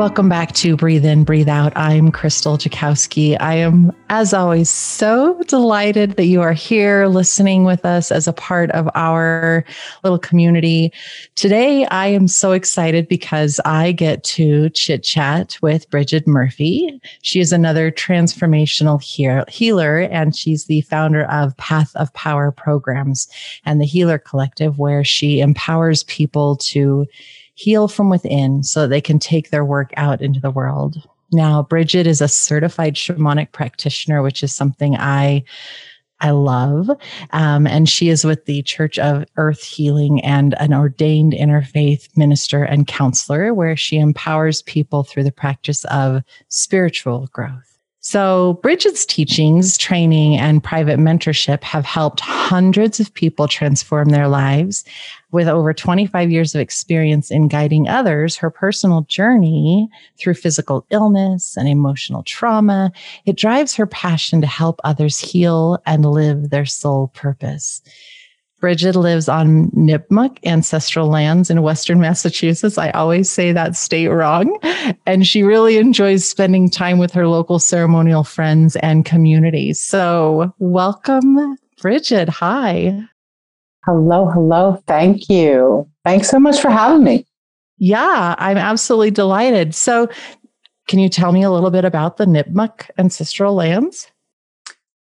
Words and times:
Welcome 0.00 0.30
back 0.30 0.52
to 0.52 0.76
Breathe 0.76 1.04
In, 1.04 1.24
Breathe 1.24 1.50
Out. 1.50 1.74
I'm 1.76 2.10
Crystal 2.10 2.56
Jakowski. 2.56 3.36
I 3.38 3.56
am, 3.56 3.92
as 4.08 4.32
always, 4.32 4.70
so 4.70 5.38
delighted 5.42 6.12
that 6.12 6.24
you 6.24 6.40
are 6.40 6.54
here 6.54 7.06
listening 7.06 7.64
with 7.64 7.84
us 7.84 8.10
as 8.10 8.26
a 8.26 8.32
part 8.32 8.70
of 8.70 8.88
our 8.94 9.62
little 10.02 10.18
community. 10.18 10.90
Today, 11.34 11.84
I 11.84 12.06
am 12.06 12.28
so 12.28 12.52
excited 12.52 13.08
because 13.08 13.60
I 13.66 13.92
get 13.92 14.24
to 14.24 14.70
chit 14.70 15.02
chat 15.02 15.58
with 15.60 15.90
Bridget 15.90 16.26
Murphy. 16.26 16.98
She 17.20 17.38
is 17.38 17.52
another 17.52 17.90
transformational 17.90 19.02
healer, 19.50 19.98
and 19.98 20.34
she's 20.34 20.64
the 20.64 20.80
founder 20.80 21.24
of 21.24 21.54
Path 21.58 21.94
of 21.94 22.10
Power 22.14 22.52
programs 22.52 23.28
and 23.66 23.82
the 23.82 23.86
Healer 23.86 24.16
Collective, 24.18 24.78
where 24.78 25.04
she 25.04 25.40
empowers 25.40 26.04
people 26.04 26.56
to 26.56 27.06
heal 27.60 27.88
from 27.88 28.08
within 28.08 28.62
so 28.62 28.86
they 28.86 29.02
can 29.02 29.18
take 29.18 29.50
their 29.50 29.66
work 29.66 29.92
out 29.98 30.22
into 30.22 30.40
the 30.40 30.50
world. 30.50 30.96
Now, 31.30 31.62
Bridget 31.62 32.06
is 32.06 32.22
a 32.22 32.28
certified 32.28 32.94
shamanic 32.94 33.52
practitioner, 33.52 34.22
which 34.22 34.42
is 34.42 34.54
something 34.54 34.96
I 34.96 35.44
I 36.22 36.30
love. 36.32 36.90
Um, 37.32 37.66
and 37.66 37.88
she 37.88 38.10
is 38.10 38.26
with 38.26 38.44
the 38.44 38.62
Church 38.62 38.98
of 38.98 39.24
Earth 39.36 39.62
Healing 39.62 40.22
and 40.22 40.54
an 40.60 40.74
ordained 40.74 41.32
interfaith 41.32 42.14
minister 42.14 42.62
and 42.62 42.86
counselor, 42.86 43.54
where 43.54 43.76
she 43.76 43.98
empowers 43.98 44.60
people 44.62 45.02
through 45.02 45.24
the 45.24 45.32
practice 45.32 45.84
of 45.86 46.22
spiritual 46.48 47.28
growth. 47.32 47.78
So, 48.00 48.58
Bridget's 48.62 49.04
teachings, 49.04 49.76
training, 49.76 50.38
and 50.38 50.64
private 50.64 50.98
mentorship 50.98 51.62
have 51.62 51.84
helped 51.84 52.20
hundreds 52.20 52.98
of 52.98 53.12
people 53.12 53.46
transform 53.46 54.08
their 54.08 54.28
lives. 54.28 54.84
With 55.32 55.46
over 55.46 55.72
25 55.72 56.30
years 56.30 56.54
of 56.54 56.60
experience 56.60 57.30
in 57.30 57.48
guiding 57.48 57.88
others, 57.88 58.36
her 58.36 58.50
personal 58.50 59.02
journey 59.02 59.88
through 60.18 60.34
physical 60.34 60.84
illness 60.90 61.56
and 61.56 61.68
emotional 61.68 62.24
trauma, 62.24 62.90
it 63.26 63.36
drives 63.36 63.74
her 63.76 63.86
passion 63.86 64.40
to 64.40 64.46
help 64.46 64.80
others 64.82 65.20
heal 65.20 65.78
and 65.86 66.04
live 66.04 66.50
their 66.50 66.66
soul 66.66 67.08
purpose. 67.14 67.80
Bridget 68.60 68.94
lives 68.94 69.26
on 69.26 69.70
Nipmuc 69.70 70.36
ancestral 70.44 71.08
lands 71.08 71.48
in 71.48 71.62
Western 71.62 71.98
Massachusetts. 71.98 72.76
I 72.76 72.90
always 72.90 73.30
say 73.30 73.52
that 73.52 73.74
state 73.74 74.08
wrong. 74.08 74.58
And 75.06 75.26
she 75.26 75.42
really 75.42 75.78
enjoys 75.78 76.28
spending 76.28 76.68
time 76.68 76.98
with 76.98 77.12
her 77.12 77.26
local 77.26 77.58
ceremonial 77.58 78.22
friends 78.22 78.76
and 78.76 79.04
community. 79.04 79.72
So, 79.72 80.54
welcome, 80.58 81.56
Bridget. 81.80 82.28
Hi. 82.28 83.08
Hello, 83.86 84.26
hello. 84.26 84.82
Thank 84.86 85.28
you. 85.28 85.88
Thanks 86.04 86.28
so 86.28 86.38
much 86.38 86.60
for 86.60 86.70
having 86.70 87.02
me. 87.02 87.26
Yeah, 87.78 88.34
I'm 88.38 88.58
absolutely 88.58 89.10
delighted. 89.10 89.74
So, 89.74 90.08
can 90.86 90.98
you 90.98 91.08
tell 91.08 91.32
me 91.32 91.42
a 91.42 91.50
little 91.50 91.70
bit 91.70 91.84
about 91.84 92.16
the 92.16 92.26
Nipmuc 92.26 92.90
ancestral 92.98 93.54
lands? 93.54 94.10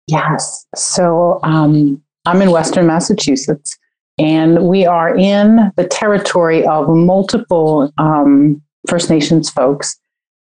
Yes. 0.08 0.66
So, 0.76 1.40
um, 1.44 2.02
I'm 2.26 2.42
in 2.42 2.52
Western 2.52 2.88
Massachusetts, 2.88 3.78
and 4.18 4.64
we 4.64 4.86
are 4.86 5.18
in 5.18 5.72
the 5.76 5.88
territory 5.88 6.66
of 6.66 6.88
multiple 6.88 7.92
um, 7.98 8.62
First 8.88 9.10
Nations 9.10 9.50
folks. 9.50 9.98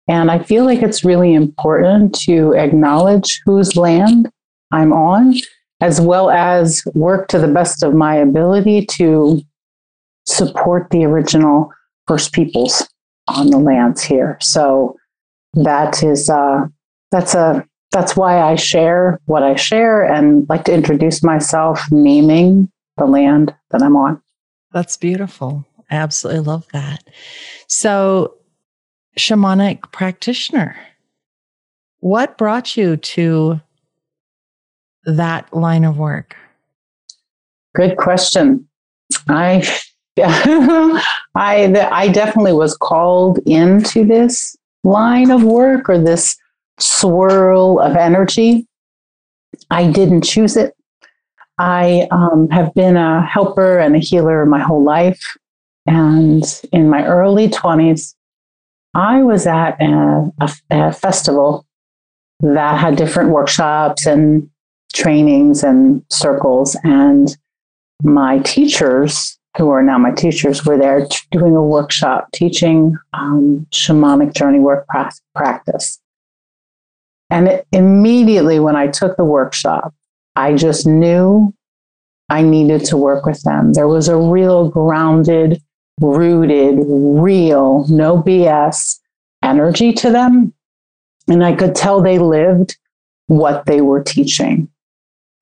And 0.08 0.30
I 0.32 0.40
feel 0.40 0.66
like 0.66 0.82
it's 0.82 1.04
really 1.04 1.34
important 1.34 2.14
to 2.22 2.54
acknowledge 2.54 3.42
whose 3.46 3.76
land 3.76 4.30
I'm 4.72 4.94
on, 4.94 5.36
as 5.84 6.00
well 6.00 6.30
as 6.30 6.82
work 6.94 7.28
to 7.28 7.38
the 7.38 7.48
best 7.48 7.84
of 7.84 7.94
my 7.94 8.16
ability 8.16 8.86
to 8.86 9.42
support 10.26 10.90
the 10.92 11.04
original 11.04 11.70
First 12.08 12.32
Peoples 12.32 12.88
on 13.28 13.50
the 13.50 13.58
lands 13.58 14.02
here. 14.02 14.38
So 14.40 14.96
that 15.56 16.02
is 16.02 16.30
uh, 16.30 16.68
that's 17.12 17.36
a 17.36 17.68
that's 17.92 18.16
why 18.16 18.42
I 18.42 18.56
share 18.56 19.20
what 19.26 19.44
I 19.44 19.56
share 19.56 20.04
and 20.04 20.48
like 20.48 20.64
to 20.66 20.74
introduce 20.74 21.22
myself, 21.22 21.82
naming 21.92 22.72
the 22.96 23.06
land 23.06 23.54
that 23.72 23.82
I'm 23.82 23.98
on. 23.98 24.22
That's 24.72 24.96
beautiful. 24.96 25.66
I 25.92 25.96
absolutely 25.96 26.44
love 26.44 26.66
that. 26.72 27.04
So, 27.68 28.38
shamanic 29.20 29.92
practitioner, 29.92 30.78
what 32.00 32.38
brought 32.38 32.78
you 32.78 32.96
to 32.96 33.60
that 35.06 35.54
line 35.54 35.84
of 35.84 35.98
work? 35.98 36.36
Good 37.76 37.98
question. 37.98 38.68
I 39.28 39.68
I 40.18 41.02
I 41.36 42.08
definitely 42.10 42.54
was 42.54 42.78
called 42.78 43.40
into 43.46 44.06
this 44.06 44.56
line 44.84 45.32
of 45.32 45.44
work 45.44 45.90
or 45.90 45.98
this 45.98 46.38
swirl 46.80 47.80
of 47.80 47.96
energy. 47.96 48.68
I 49.70 49.92
didn't 49.92 50.24
choose 50.24 50.58
it. 50.58 50.76
I 51.58 52.08
um, 52.12 52.50
have 52.50 52.74
been 52.74 52.98
a 52.98 53.26
helper 53.26 53.78
and 53.78 53.96
a 53.96 54.00
healer 54.00 54.46
my 54.46 54.60
whole 54.60 54.84
life. 54.84 55.22
And 55.86 56.44
in 56.72 56.90
my 56.90 57.06
early 57.06 57.48
20s, 57.48 58.16
I 58.96 59.24
was 59.24 59.46
at 59.48 59.82
a, 59.82 60.32
a, 60.40 60.52
a 60.72 60.92
festival 60.92 61.66
that 62.42 62.80
had 62.80 62.96
different 62.96 63.30
workshops 63.30 64.06
and 64.06 64.50
trainings 64.94 65.64
and 65.64 66.04
circles. 66.10 66.78
And 66.84 67.36
my 68.04 68.40
teachers, 68.40 69.38
who 69.58 69.70
are 69.70 69.84
now 69.84 69.98
my 69.98 70.12
teachers, 70.12 70.66
were 70.66 70.78
there 70.78 71.06
t- 71.06 71.18
doing 71.32 71.56
a 71.56 71.64
workshop 71.64 72.30
teaching 72.34 72.98
um, 73.14 73.68
shamanic 73.72 74.34
journey 74.34 74.60
work 74.60 74.88
pra- 74.88 75.12
practice. 75.36 76.00
And 77.30 77.48
it, 77.48 77.68
immediately 77.72 78.60
when 78.60 78.76
I 78.76 78.88
took 78.88 79.18
the 79.18 79.26
workshop, 79.26 79.94
I 80.36 80.56
just 80.56 80.88
knew 80.88 81.54
I 82.30 82.42
needed 82.42 82.86
to 82.86 82.98
work 82.98 83.26
with 83.26 83.42
them. 83.44 83.74
There 83.74 83.88
was 83.88 84.08
a 84.08 84.18
real 84.18 84.70
grounded, 84.70 85.62
rooted, 86.02 86.78
real, 86.80 87.86
no 87.90 88.22
BS 88.22 89.00
energy 89.44 89.94
to 89.94 90.12
them. 90.12 90.54
And 91.28 91.44
I 91.44 91.54
could 91.54 91.76
tell 91.76 92.02
they 92.02 92.20
lived 92.20 92.78
what 93.28 93.66
they 93.66 93.82
were 93.82 94.04
teaching. 94.04 94.70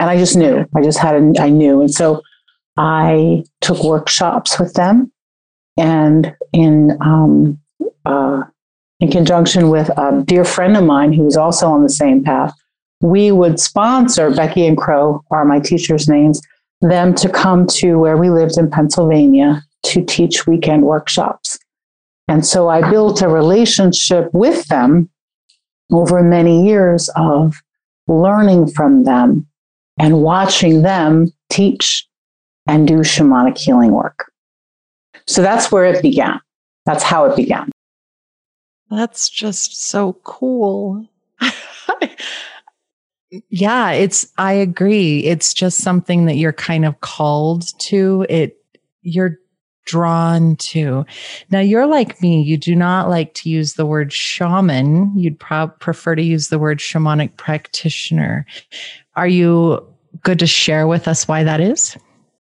And 0.01 0.09
I 0.09 0.17
just 0.17 0.35
knew, 0.35 0.67
I 0.75 0.81
just 0.81 0.97
had, 0.97 1.13
a, 1.13 1.34
I 1.39 1.50
knew. 1.50 1.79
And 1.79 1.94
so 1.94 2.23
I 2.75 3.44
took 3.62 3.84
workshops 3.84 4.59
with 4.59 4.73
them. 4.73 5.12
And 5.78 6.35
in 6.53 6.97
um, 7.01 7.59
uh, 8.03 8.41
in 9.00 9.11
conjunction 9.11 9.69
with 9.69 9.90
a 9.90 10.23
dear 10.25 10.44
friend 10.44 10.75
of 10.75 10.85
mine 10.85 11.13
who 11.13 11.23
was 11.23 11.38
also 11.38 11.67
on 11.67 11.84
the 11.84 11.90
same 11.90 12.23
path, 12.23 12.51
we 13.01 13.31
would 13.31 13.59
sponsor 13.59 14.31
Becky 14.31 14.66
and 14.66 14.75
Crow 14.75 15.23
are 15.29 15.45
my 15.45 15.59
teachers' 15.59 16.07
names, 16.07 16.41
them 16.81 17.13
to 17.16 17.29
come 17.29 17.67
to 17.67 18.00
where 18.00 18.17
we 18.17 18.31
lived 18.31 18.57
in 18.57 18.72
Pennsylvania 18.72 19.61
to 19.84 20.03
teach 20.03 20.47
weekend 20.47 20.84
workshops. 20.84 21.59
And 22.28 22.44
so 22.44 22.69
I 22.69 22.90
built 22.90 23.22
a 23.22 23.28
relationship 23.28 24.34
with 24.34 24.67
them 24.67 25.11
over 25.91 26.23
many 26.23 26.66
years 26.66 27.07
of 27.16 27.61
learning 28.08 28.72
from 28.72 29.03
them 29.03 29.46
and 30.02 30.24
watching 30.24 30.82
them 30.82 31.32
teach 31.50 32.08
and 32.68 32.88
do 32.88 33.00
shamanic 33.00 33.58
healing 33.58 33.92
work. 33.92 34.32
So 35.28 35.44
that's 35.44 35.72
where 35.72 35.86
it 35.86 36.02
began. 36.02 36.40
That's 36.88 37.03
how 37.03 37.26
it 37.26 37.36
began. 37.36 37.70
That's 38.90 39.30
just 39.30 39.90
so 39.90 40.14
cool. 40.24 41.06
yeah, 43.50 43.92
it's, 43.92 44.28
I 44.40 44.53
agree. 44.53 45.20
It's 45.20 45.53
just 45.53 45.78
something 45.78 46.26
that 46.26 46.36
you're 46.36 46.52
kind 46.52 46.84
of 46.84 47.00
called 47.02 47.78
to. 47.82 48.26
It, 48.28 48.58
you're 49.03 49.38
drawn 49.86 50.56
to. 50.56 51.06
Now, 51.52 51.59
you're 51.59 51.86
like 51.86 52.22
me. 52.22 52.42
You 52.42 52.58
do 52.58 52.76
not 52.76 53.08
like 53.08 53.36
to 53.36 53.50
use 53.50 53.76
the 53.76 53.86
word 53.86 54.12
shaman. 54.12 55.16
You'd 55.16 55.40
pro- 55.40 55.68
prefer 55.68 56.16
to 56.16 56.24
use 56.24 56.48
the 56.48 56.59
word 56.59 56.80
shamanic 56.80 57.38
practitioner. 57.38 58.46
Are 59.16 59.28
you 59.28 59.91
good 60.23 60.40
to 60.40 60.47
share 60.47 60.87
with 60.87 61.08
us 61.08 61.28
why 61.28 61.43
that 61.43 61.59
is? 61.59 61.97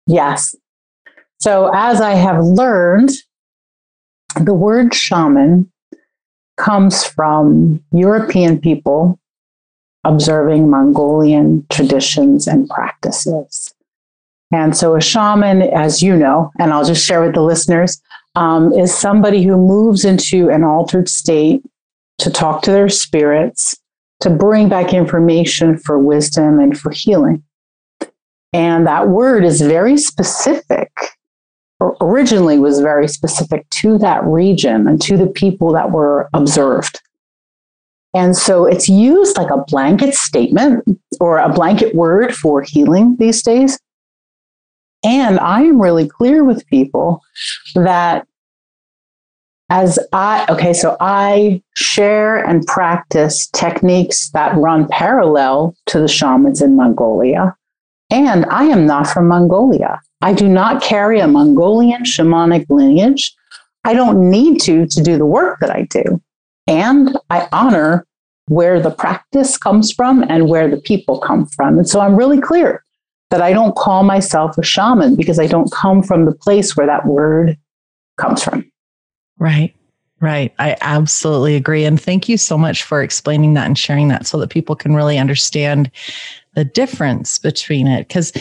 Yes. 0.07 0.55
So, 1.39 1.71
as 1.73 2.01
I 2.01 2.11
have 2.11 2.43
learned, 2.43 3.11
the 4.41 4.53
word 4.53 4.93
shaman 4.93 5.71
comes 6.57 7.05
from 7.05 7.81
European 7.91 8.59
people 8.59 9.19
observing 10.03 10.69
Mongolian 10.69 11.65
traditions 11.69 12.47
and 12.47 12.67
practices. 12.69 13.73
And 14.51 14.75
so, 14.75 14.95
a 14.95 15.01
shaman, 15.01 15.61
as 15.61 16.01
you 16.01 16.15
know, 16.15 16.51
and 16.59 16.73
I'll 16.73 16.85
just 16.85 17.05
share 17.05 17.21
with 17.21 17.35
the 17.35 17.41
listeners, 17.41 18.01
um, 18.35 18.73
is 18.73 18.93
somebody 18.93 19.43
who 19.43 19.57
moves 19.57 20.05
into 20.05 20.49
an 20.49 20.63
altered 20.63 21.07
state 21.07 21.63
to 22.17 22.29
talk 22.29 22.63
to 22.63 22.71
their 22.71 22.89
spirits, 22.89 23.77
to 24.21 24.29
bring 24.29 24.67
back 24.69 24.93
information 24.93 25.77
for 25.77 25.97
wisdom 25.97 26.59
and 26.59 26.77
for 26.77 26.91
healing. 26.91 27.43
And 28.53 28.87
that 28.87 29.09
word 29.09 29.43
is 29.43 29.61
very 29.61 29.97
specific, 29.97 30.91
or 31.79 31.95
originally 32.01 32.57
was 32.57 32.79
very 32.79 33.07
specific 33.07 33.69
to 33.69 33.97
that 33.99 34.23
region 34.23 34.87
and 34.87 35.01
to 35.03 35.17
the 35.17 35.27
people 35.27 35.71
that 35.73 35.91
were 35.91 36.29
observed. 36.33 37.01
And 38.15 38.35
so 38.35 38.65
it's 38.65 38.89
used 38.89 39.37
like 39.37 39.51
a 39.51 39.63
blanket 39.67 40.15
statement 40.15 40.83
or 41.19 41.37
a 41.37 41.53
blanket 41.53 41.93
word 41.93 42.33
for 42.33 42.63
healing 42.63 43.15
these 43.19 43.43
days. 43.43 43.79
And 45.03 45.39
I 45.39 45.61
am 45.61 45.79
really 45.79 46.07
clear 46.07 46.43
with 46.43 46.65
people 46.67 47.21
that 47.75 48.25
as 49.69 49.99
I, 50.11 50.47
okay, 50.49 50.73
so 50.73 50.97
I 50.99 51.61
share 51.75 52.43
and 52.43 52.65
practice 52.65 53.47
techniques 53.47 54.31
that 54.31 54.57
run 54.57 54.87
parallel 54.87 55.75
to 55.85 55.99
the 55.99 56.07
shamans 56.07 56.63
in 56.63 56.75
Mongolia. 56.75 57.55
And 58.09 58.45
I 58.45 58.65
am 58.65 58.85
not 58.85 59.07
from 59.07 59.27
Mongolia. 59.27 60.01
I 60.21 60.33
do 60.33 60.47
not 60.47 60.81
carry 60.81 61.19
a 61.19 61.27
Mongolian 61.27 62.03
shamanic 62.03 62.65
lineage. 62.69 63.33
I 63.83 63.93
don't 63.93 64.29
need 64.29 64.59
to 64.61 64.87
to 64.87 65.03
do 65.03 65.17
the 65.17 65.25
work 65.25 65.59
that 65.59 65.69
I 65.69 65.83
do. 65.83 66.21
And 66.67 67.17
I 67.29 67.47
honor 67.51 68.05
where 68.47 68.81
the 68.81 68.91
practice 68.91 69.57
comes 69.57 69.91
from 69.91 70.23
and 70.27 70.49
where 70.49 70.69
the 70.69 70.77
people 70.77 71.19
come 71.19 71.45
from. 71.45 71.77
And 71.77 71.87
so 71.87 71.99
I'm 71.99 72.15
really 72.15 72.41
clear 72.41 72.83
that 73.29 73.41
I 73.41 73.53
don't 73.53 73.75
call 73.75 74.03
myself 74.03 74.57
a 74.57 74.63
shaman 74.63 75.15
because 75.15 75.39
I 75.39 75.47
don't 75.47 75.71
come 75.71 76.01
from 76.01 76.25
the 76.25 76.33
place 76.33 76.75
where 76.75 76.87
that 76.87 77.05
word 77.05 77.57
comes 78.17 78.43
from. 78.43 78.69
Right. 79.37 79.75
Right. 80.19 80.53
I 80.59 80.75
absolutely 80.81 81.55
agree. 81.55 81.85
And 81.85 82.01
thank 82.01 82.27
you 82.27 82.37
so 82.37 82.57
much 82.57 82.83
for 82.83 83.01
explaining 83.01 83.53
that 83.53 83.67
and 83.67 83.77
sharing 83.77 84.09
that 84.09 84.27
so 84.27 84.37
that 84.39 84.49
people 84.49 84.75
can 84.75 84.93
really 84.93 85.17
understand 85.17 85.89
the 86.55 86.65
difference 86.65 87.39
between 87.39 87.87
it. 87.87 88.07
Because 88.07 88.31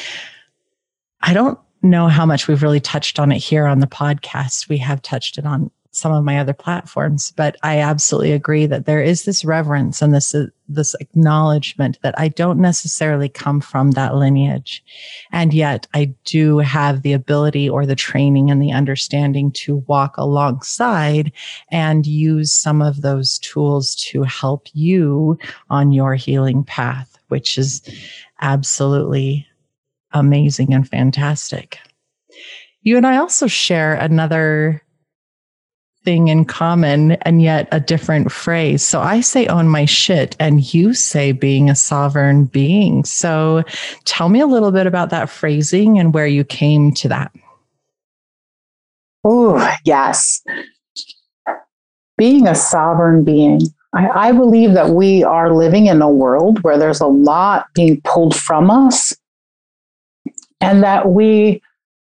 I 1.21 1.35
don't 1.35 1.59
know 1.83 2.09
how 2.09 2.27
much 2.27 2.49
we've 2.49 2.63
really 2.63 2.81
touched 2.81 3.19
on 3.19 3.33
it 3.33 3.39
here 3.39 3.67
on 3.67 3.81
the 3.81 3.87
podcast. 3.87 4.69
We 4.69 4.79
have 4.79 5.03
touched 5.03 5.39
it 5.39 5.47
on 5.47 5.71
some 5.91 6.13
of 6.13 6.23
my 6.23 6.39
other 6.39 6.53
platforms, 6.53 7.33
but 7.37 7.57
I 7.63 7.79
absolutely 7.79 8.33
agree 8.33 8.67
that 8.67 8.87
there 8.87 9.03
is 9.03 9.25
this 9.25 9.45
reverence 9.45 10.01
and 10.01 10.15
this, 10.15 10.35
uh, 10.35 10.47
this 10.69 10.95
acknowledgement 11.01 11.99
that 12.03 12.15
I 12.19 12.29
don't 12.29 12.61
necessarily 12.61 13.29
come 13.29 13.61
from 13.61 13.93
that 13.93 14.15
lineage. 14.15 14.85
And 15.33 15.53
yet 15.53 15.87
I 15.95 16.15
do 16.25 16.59
have 16.59 17.03
the 17.03 17.15
ability 17.15 17.69
or 17.69 17.85
the 17.85 17.97
training 17.97 18.51
and 18.51 18.63
the 18.63 18.71
understanding 18.71 19.51
to 19.53 19.77
walk 19.89 20.17
alongside 20.19 21.33
and 21.73 22.07
use 22.07 22.53
some 22.53 22.83
of 22.83 23.01
those 23.01 23.39
tools 23.39 23.95
to 23.97 24.23
help 24.23 24.69
you 24.75 25.39
on 25.71 25.91
your 25.93 26.15
healing 26.15 26.65
path, 26.65 27.18
which 27.29 27.59
is 27.59 27.83
absolutely 28.41 29.47
amazing 30.13 30.75
and 30.75 30.89
fantastic. 30.89 31.79
You 32.83 32.97
and 32.97 33.07
I 33.07 33.17
also 33.17 33.47
share 33.47 33.95
another 33.95 34.83
thing 36.05 36.29
in 36.29 36.45
common 36.45 37.13
and 37.23 37.43
yet 37.43 37.69
a 37.73 37.81
different 37.81 38.33
phrase. 38.33 38.83
So 38.83 39.01
I 39.01 39.21
say 39.21 39.47
own 39.47 39.69
my 39.69 39.85
shit 39.85 40.37
and 40.41 40.73
you 40.73 40.95
say 40.95 41.33
being 41.33 41.69
a 41.69 41.75
sovereign 41.75 42.47
being. 42.47 43.05
So 43.05 43.65
tell 44.05 44.29
me 44.29 44.41
a 44.41 44.47
little 44.47 44.73
bit 44.73 44.87
about 44.87 45.11
that 45.11 45.29
phrasing 45.29 45.99
and 45.99 46.15
where 46.15 46.27
you 46.27 46.45
came 46.45 46.93
to 46.95 47.09
that. 47.09 47.33
Oh, 49.25 49.77
yes. 49.85 50.43
Being 52.17 52.47
a 52.47 52.55
sovereign 52.55 53.25
being. 53.25 53.61
I, 53.95 54.29
I 54.29 54.33
believe 54.33 54.75
that 54.75 54.91
we 54.91 55.25
are 55.25 55.55
living 55.55 55.87
in 55.87 56.03
a 56.03 56.11
world 56.11 56.63
where 56.63 56.79
there's 56.79 57.01
a 57.01 57.07
lot 57.07 57.67
being 57.75 58.01
pulled 58.03 58.37
from 58.37 58.71
us 58.71 59.17
and 60.61 60.83
that 60.83 61.09
we 61.11 61.63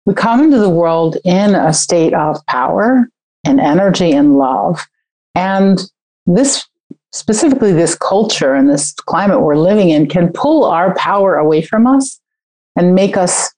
we 0.07 0.15
come 0.15 0.43
into 0.43 0.59
the 0.59 0.71
world 0.71 1.19
in 1.25 1.55
a 1.55 1.75
state 1.75 2.15
of 2.15 2.45
power 2.47 3.11
and 3.45 3.61
energy 3.61 4.13
and 4.13 4.39
love. 4.39 4.81
And 5.35 5.79
this, 6.25 6.67
specifically, 7.13 7.75
this 7.75 7.95
culture 7.95 8.55
and 8.55 8.71
this 8.71 8.93
climate 8.93 9.43
we're 9.43 9.57
living 9.57 9.91
in 9.91 10.09
can 10.09 10.33
pull 10.33 10.65
our 10.65 10.95
power 10.95 11.37
away 11.37 11.61
from 11.61 11.87
us 11.87 12.19
and 12.75 12.95
make 12.95 13.19
us 13.19 13.53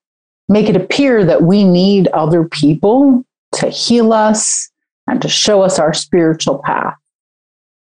make 0.48 0.68
it 0.68 0.74
appear 0.74 1.24
that 1.24 1.42
we 1.42 1.62
need 1.62 2.08
other 2.08 2.42
people 2.48 3.24
to 3.52 3.68
heal 3.68 4.12
us 4.12 4.68
and 5.06 5.22
to 5.22 5.28
show 5.28 5.62
us 5.62 5.78
our 5.78 5.94
spiritual 5.94 6.60
path. 6.64 6.96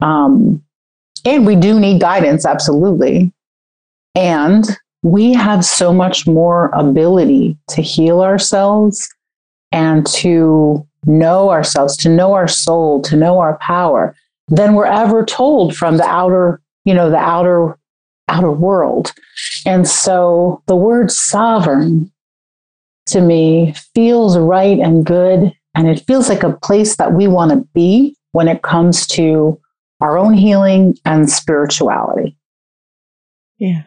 Um, 0.03 0.63
and 1.25 1.47
we 1.47 1.57
do 1.57 1.79
need 1.79 2.01
guidance, 2.01 2.45
absolutely. 2.45 3.33
And 4.15 4.67
we 5.03 5.33
have 5.33 5.65
so 5.65 5.93
much 5.93 6.27
more 6.27 6.71
ability 6.75 7.57
to 7.71 7.83
heal 7.83 8.23
ourselves 8.23 9.09
and 9.71 10.07
to 10.07 10.87
know 11.07 11.51
ourselves, 11.51 11.97
to 11.99 12.09
know 12.09 12.35
our 12.35 12.49
soul, 12.49 13.01
to 13.03 13.17
know 13.17 13.39
our 13.39 13.57
power 13.59 14.15
than 14.49 14.75
we're 14.75 14.87
ever 14.87 15.25
told 15.25 15.75
from 15.77 15.97
the 15.97 16.05
outer, 16.05 16.61
you 16.85 16.95
know, 16.95 17.11
the 17.11 17.17
outer 17.17 17.79
outer 18.29 18.51
world. 18.51 19.13
And 19.67 19.87
so 19.87 20.63
the 20.67 20.77
word 20.77 21.11
sovereign 21.11 22.11
to 23.07 23.21
me 23.21 23.75
feels 23.95 24.39
right 24.39 24.79
and 24.79 25.05
good 25.05 25.53
and 25.75 25.89
it 25.89 26.05
feels 26.07 26.29
like 26.29 26.43
a 26.43 26.53
place 26.53 26.97
that 26.97 27.13
we 27.13 27.27
want 27.27 27.51
to 27.51 27.69
be 27.75 28.17
when 28.33 28.49
it 28.49 28.63
comes 28.63 29.07
to 29.07 29.61
our 30.03 30.19
own 30.19 30.35
healing 30.35 30.99
and 31.05 31.31
spirituality. 31.31 32.37
Yeah. 33.59 33.85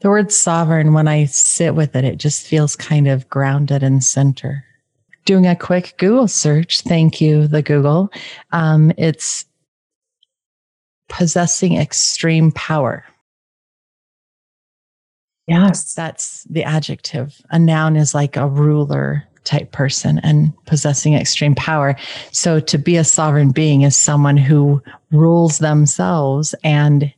The 0.00 0.08
word 0.08 0.30
sovereign, 0.30 0.92
when 0.92 1.08
I 1.08 1.24
sit 1.24 1.74
with 1.74 1.96
it, 1.96 2.04
it 2.04 2.18
just 2.18 2.46
feels 2.46 2.76
kind 2.76 3.08
of 3.08 3.28
grounded 3.28 3.82
and 3.82 4.04
center 4.04 4.64
doing 5.24 5.46
a 5.46 5.56
quick 5.56 5.94
Google 5.98 6.28
search. 6.28 6.82
Thank 6.82 7.20
you, 7.20 7.48
the 7.48 7.62
Google. 7.62 8.10
Um, 8.52 8.92
it's 8.96 9.46
possessing 11.08 11.76
extreme 11.76 12.52
power. 12.52 13.04
Yes. 15.46 15.94
That's 15.94 16.44
the 16.44 16.62
adjective. 16.64 17.40
A 17.50 17.58
noun 17.58 17.96
is 17.96 18.14
like 18.14 18.36
a 18.36 18.48
ruler 18.48 19.24
type 19.44 19.72
person 19.72 20.18
and 20.20 20.52
possessing 20.66 21.14
extreme 21.14 21.54
power. 21.54 21.96
So 22.32 22.60
to 22.60 22.78
be 22.78 22.96
a 22.96 23.04
sovereign 23.04 23.50
being 23.50 23.82
is 23.82 23.96
someone 23.96 24.36
who 24.36 24.82
rules 25.10 25.58
themselves 25.58 26.54
and 26.64 27.12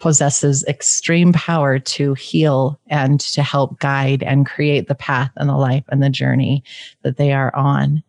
possesses 0.00 0.64
extreme 0.64 1.32
power 1.32 1.78
to 1.78 2.14
heal 2.14 2.78
and 2.88 3.20
to 3.20 3.42
help 3.42 3.78
guide 3.78 4.22
and 4.22 4.46
create 4.46 4.88
the 4.88 4.94
path 4.94 5.30
and 5.36 5.48
the 5.48 5.56
life 5.56 5.84
and 5.88 6.02
the 6.02 6.10
journey 6.10 6.62
that 7.02 7.16
they 7.16 7.32
are 7.32 7.54
on. 7.54 8.02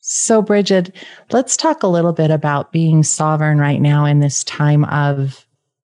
So, 0.00 0.40
Bridget, 0.40 0.94
let's 1.32 1.56
talk 1.56 1.82
a 1.82 1.88
little 1.88 2.12
bit 2.12 2.30
about 2.30 2.72
being 2.72 3.02
sovereign 3.02 3.58
right 3.58 3.80
now 3.80 4.04
in 4.04 4.20
this 4.20 4.44
time 4.44 4.84
of 4.84 5.46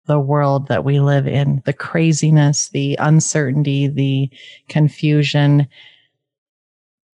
the 0.05 0.19
world 0.19 0.67
that 0.67 0.83
we 0.83 0.99
live 0.99 1.27
in 1.27 1.61
the 1.65 1.73
craziness, 1.73 2.69
the 2.69 2.97
uncertainty, 2.99 3.87
the 3.87 4.29
confusion. 4.67 5.67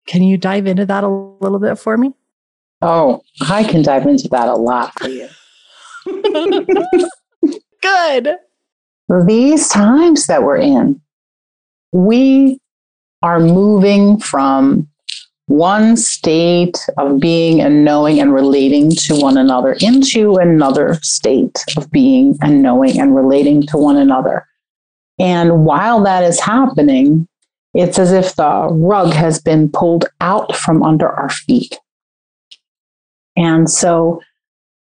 Can 0.07 0.23
you 0.23 0.39
dive 0.39 0.67
into 0.67 0.87
that 0.87 1.05
a 1.05 1.09
little 1.09 1.59
bit 1.59 1.79
for 1.79 1.97
me? 1.97 2.13
Oh, 2.83 3.23
I 3.49 3.65
can 3.65 3.83
dive 3.83 4.07
into 4.07 4.29
that 4.29 4.49
a 4.49 4.55
lot 4.55 4.93
for 5.01 5.09
you. 5.09 5.29
Good. 7.83 8.37
These 9.27 9.69
times 9.69 10.27
that 10.27 10.43
we're 10.43 10.59
in, 10.59 11.01
we 11.93 12.61
are 13.23 13.41
moving 13.41 14.19
from 14.19 14.89
one 15.47 15.97
state 15.97 16.77
of 16.99 17.21
being 17.21 17.61
and 17.61 17.85
knowing 17.85 18.21
and 18.21 18.35
relating 18.35 18.91
to 18.91 19.17
one 19.17 19.37
another 19.37 19.77
into 19.81 20.37
another 20.37 20.95
state 21.03 21.65
of 21.77 21.91
being 21.91 22.37
and 22.43 22.63
knowing 22.63 23.01
and 23.01 23.15
relating 23.15 23.63
to 23.63 23.77
one 23.77 23.97
another. 23.97 24.45
And 25.19 25.65
while 25.65 26.03
that 26.03 26.25
is 26.25 26.41
happening, 26.41 27.29
it's 27.77 27.99
as 27.99 28.13
if 28.13 28.37
the 28.37 28.69
rug 28.71 29.13
has 29.13 29.41
been 29.41 29.71
pulled 29.71 30.07
out 30.21 30.57
from 30.57 30.83
under 30.83 31.09
our 31.09 31.31
feet. 31.31 31.79
And 33.37 33.71
so 33.71 34.23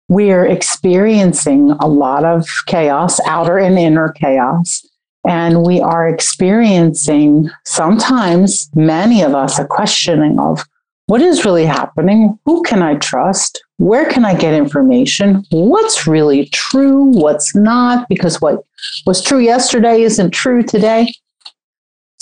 we're 0.08 0.46
experiencing 0.46 1.72
a 1.80 1.88
lot 1.88 2.26
of 2.26 2.48
chaos, 2.68 3.20
outer 3.26 3.58
and 3.58 3.78
inner 3.80 4.10
chaos. 4.10 4.86
And 5.28 5.64
we 5.66 5.82
are 5.82 6.08
experiencing 6.08 7.50
sometimes, 7.66 8.70
many 8.76 9.24
of 9.24 9.34
us, 9.34 9.58
a 9.58 9.66
questioning 9.66 10.40
of 10.40 10.64
what 11.08 11.22
is 11.22 11.46
really 11.46 11.66
happening? 11.66 12.38
Who 12.46 12.62
can 12.64 12.84
I 12.84 12.96
trust? 12.96 13.66
where 13.78 14.10
can 14.10 14.24
I 14.24 14.36
get 14.36 14.54
information? 14.54 15.44
What's 15.52 16.08
really 16.08 16.46
true? 16.48 17.04
What's 17.04 17.56
not? 17.56 18.08
Because 18.08 18.40
what 18.40 18.64
was 19.06 19.22
true 19.22 19.40
yesterday 19.40 20.02
isn't 20.02 20.32
true 20.32 20.64
today. 20.64 21.14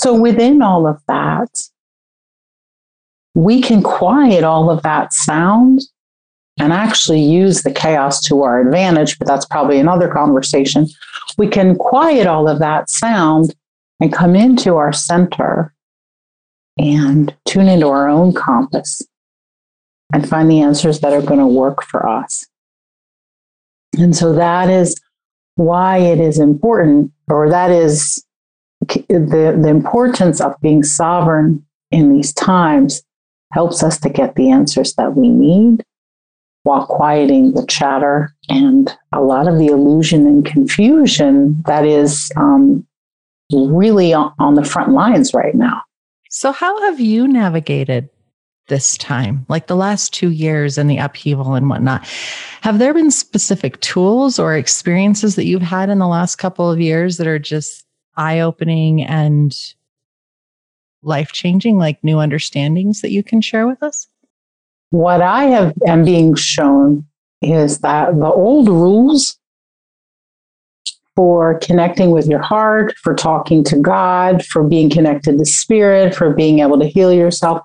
So, 0.03 0.13
within 0.13 0.61
all 0.61 0.85
of 0.85 1.01
that, 1.07 1.49
we 3.35 3.61
can 3.61 3.81
quiet 3.81 4.43
all 4.43 4.69
of 4.69 4.83
that 4.83 5.13
sound 5.13 5.79
and 6.59 6.73
actually 6.73 7.21
use 7.21 7.63
the 7.63 7.71
chaos 7.71 8.19
to 8.23 8.41
our 8.43 8.59
advantage, 8.59 9.17
but 9.17 9.29
that's 9.29 9.45
probably 9.45 9.79
another 9.79 10.09
conversation. 10.09 10.87
We 11.37 11.47
can 11.47 11.77
quiet 11.77 12.27
all 12.27 12.49
of 12.49 12.59
that 12.59 12.89
sound 12.89 13.55
and 14.01 14.11
come 14.11 14.35
into 14.35 14.75
our 14.75 14.91
center 14.91 15.73
and 16.77 17.33
tune 17.45 17.69
into 17.69 17.87
our 17.87 18.09
own 18.09 18.33
compass 18.33 19.01
and 20.13 20.27
find 20.27 20.51
the 20.51 20.59
answers 20.59 20.99
that 20.99 21.13
are 21.13 21.21
going 21.21 21.39
to 21.39 21.47
work 21.47 21.81
for 21.81 22.05
us. 22.05 22.45
And 23.97 24.13
so 24.13 24.33
that 24.33 24.69
is 24.69 24.99
why 25.55 25.99
it 25.99 26.19
is 26.19 26.39
important, 26.39 27.13
or 27.29 27.49
that 27.49 27.71
is 27.71 28.21
the, 28.87 29.59
the 29.61 29.69
importance 29.69 30.41
of 30.41 30.59
being 30.61 30.83
sovereign 30.83 31.65
in 31.91 32.13
these 32.13 32.33
times 32.33 33.03
helps 33.51 33.83
us 33.83 33.99
to 33.99 34.09
get 34.09 34.35
the 34.35 34.49
answers 34.49 34.95
that 34.95 35.15
we 35.15 35.29
need 35.29 35.83
while 36.63 36.87
quieting 36.87 37.53
the 37.53 37.65
chatter 37.67 38.33
and 38.49 38.97
a 39.11 39.21
lot 39.21 39.47
of 39.47 39.59
the 39.59 39.67
illusion 39.67 40.25
and 40.25 40.45
confusion 40.45 41.61
that 41.67 41.85
is 41.85 42.31
um, 42.35 42.85
really 43.51 44.13
on, 44.13 44.33
on 44.39 44.55
the 44.55 44.63
front 44.63 44.91
lines 44.91 45.33
right 45.33 45.55
now. 45.55 45.81
So, 46.29 46.51
how 46.51 46.81
have 46.87 46.99
you 46.99 47.27
navigated 47.27 48.09
this 48.69 48.97
time, 48.97 49.45
like 49.49 49.67
the 49.67 49.75
last 49.75 50.13
two 50.13 50.31
years 50.31 50.77
and 50.77 50.89
the 50.89 50.97
upheaval 50.97 51.53
and 51.53 51.69
whatnot? 51.69 52.07
Have 52.61 52.79
there 52.79 52.93
been 52.93 53.11
specific 53.11 53.79
tools 53.81 54.39
or 54.39 54.55
experiences 54.55 55.35
that 55.35 55.45
you've 55.45 55.61
had 55.61 55.89
in 55.89 55.99
the 55.99 56.07
last 56.07 56.37
couple 56.37 56.71
of 56.71 56.79
years 56.79 57.17
that 57.17 57.27
are 57.27 57.39
just 57.39 57.82
eye 58.15 58.39
opening 58.39 59.03
and 59.03 59.55
life 61.01 61.31
changing, 61.31 61.77
like 61.77 62.03
new 62.03 62.19
understandings 62.19 63.01
that 63.01 63.11
you 63.11 63.23
can 63.23 63.41
share 63.41 63.67
with 63.67 63.81
us? 63.83 64.07
What 64.91 65.21
I 65.21 65.45
have 65.45 65.73
am 65.87 66.05
being 66.05 66.35
shown 66.35 67.05
is 67.41 67.79
that 67.79 68.17
the 68.17 68.31
old 68.31 68.69
rules 68.69 69.37
for 71.15 71.59
connecting 71.59 72.11
with 72.11 72.27
your 72.27 72.41
heart, 72.41 72.95
for 72.97 73.13
talking 73.13 73.63
to 73.65 73.77
God, 73.77 74.43
for 74.45 74.63
being 74.63 74.89
connected 74.89 75.37
to 75.37 75.45
spirit, 75.45 76.15
for 76.15 76.33
being 76.33 76.59
able 76.59 76.79
to 76.79 76.87
heal 76.87 77.13
yourself, 77.13 77.61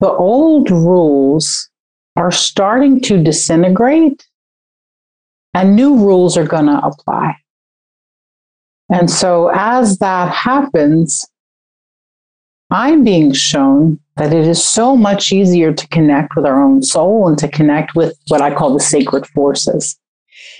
the 0.00 0.10
old 0.10 0.70
rules 0.70 1.68
are 2.16 2.32
starting 2.32 3.00
to 3.00 3.22
disintegrate 3.22 4.26
and 5.54 5.74
new 5.74 5.96
rules 5.96 6.36
are 6.36 6.46
going 6.46 6.66
to 6.66 6.78
apply. 6.84 7.36
And 8.92 9.10
so, 9.10 9.50
as 9.54 9.98
that 9.98 10.32
happens, 10.32 11.26
I'm 12.70 13.04
being 13.04 13.32
shown 13.32 13.98
that 14.16 14.32
it 14.32 14.46
is 14.46 14.62
so 14.62 14.96
much 14.96 15.32
easier 15.32 15.72
to 15.72 15.88
connect 15.88 16.36
with 16.36 16.44
our 16.44 16.62
own 16.62 16.82
soul 16.82 17.28
and 17.28 17.38
to 17.38 17.48
connect 17.48 17.94
with 17.94 18.16
what 18.28 18.40
I 18.40 18.54
call 18.54 18.74
the 18.74 18.80
sacred 18.80 19.26
forces. 19.28 19.96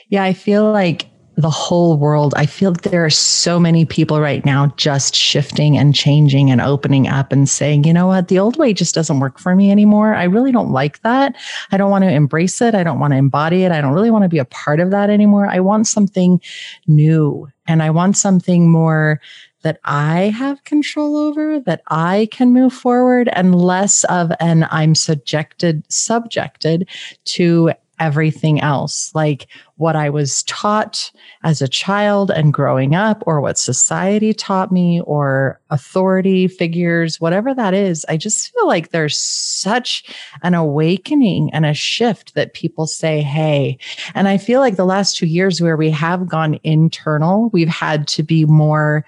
Yeah, 0.08 0.24
I 0.24 0.32
feel 0.32 0.70
like 0.70 1.06
the 1.36 1.50
whole 1.50 1.96
world. 1.96 2.34
I 2.36 2.46
feel 2.46 2.72
there 2.72 3.04
are 3.04 3.10
so 3.10 3.58
many 3.58 3.84
people 3.84 4.20
right 4.20 4.44
now 4.44 4.72
just 4.76 5.14
shifting 5.14 5.78
and 5.78 5.94
changing 5.94 6.50
and 6.50 6.60
opening 6.60 7.08
up 7.08 7.32
and 7.32 7.48
saying, 7.48 7.84
you 7.84 7.92
know 7.92 8.08
what, 8.08 8.28
the 8.28 8.38
old 8.38 8.56
way 8.56 8.72
just 8.72 8.94
doesn't 8.94 9.20
work 9.20 9.38
for 9.38 9.54
me 9.54 9.70
anymore. 9.70 10.14
I 10.14 10.24
really 10.24 10.52
don't 10.52 10.72
like 10.72 11.00
that. 11.02 11.36
I 11.70 11.76
don't 11.76 11.90
want 11.90 12.04
to 12.04 12.10
embrace 12.10 12.60
it. 12.60 12.74
I 12.74 12.82
don't 12.82 12.98
want 12.98 13.12
to 13.12 13.18
embody 13.18 13.62
it. 13.62 13.72
I 13.72 13.80
don't 13.80 13.94
really 13.94 14.10
want 14.10 14.24
to 14.24 14.28
be 14.28 14.38
a 14.38 14.44
part 14.44 14.80
of 14.80 14.90
that 14.90 15.08
anymore. 15.08 15.46
I 15.46 15.60
want 15.60 15.86
something 15.86 16.40
new 16.86 17.48
and 17.66 17.82
I 17.82 17.90
want 17.90 18.16
something 18.16 18.70
more 18.70 19.20
that 19.62 19.78
I 19.84 20.32
have 20.36 20.64
control 20.64 21.16
over, 21.16 21.60
that 21.60 21.82
I 21.88 22.28
can 22.32 22.52
move 22.52 22.72
forward 22.72 23.28
and 23.32 23.54
less 23.54 24.04
of 24.04 24.32
an 24.40 24.66
I'm 24.70 24.94
subjected, 24.94 25.84
subjected 25.92 26.88
to 27.26 27.72
everything 28.00 28.60
else, 28.60 29.14
like 29.14 29.46
what 29.76 29.94
I 29.94 30.10
was 30.10 30.42
taught 30.44 31.12
as 31.44 31.62
a 31.62 31.68
child 31.68 32.30
and 32.30 32.52
growing 32.52 32.94
up, 32.94 33.22
or 33.26 33.40
what 33.40 33.58
society 33.58 34.32
taught 34.32 34.72
me, 34.72 35.00
or 35.02 35.60
authority 35.70 36.48
figures, 36.48 37.20
whatever 37.20 37.54
that 37.54 37.74
is. 37.74 38.04
I 38.08 38.16
just 38.16 38.52
feel 38.52 38.66
like 38.66 38.90
there's 38.90 39.18
such 39.18 40.04
an 40.42 40.54
awakening 40.54 41.50
and 41.52 41.64
a 41.64 41.74
shift 41.74 42.34
that 42.34 42.54
people 42.54 42.86
say, 42.86 43.20
Hey, 43.20 43.78
and 44.14 44.26
I 44.26 44.38
feel 44.38 44.60
like 44.60 44.76
the 44.76 44.84
last 44.84 45.16
two 45.16 45.26
years 45.26 45.60
where 45.60 45.76
we 45.76 45.90
have 45.90 46.28
gone 46.28 46.58
internal, 46.64 47.50
we've 47.52 47.68
had 47.68 48.08
to 48.08 48.22
be 48.22 48.44
more 48.44 49.04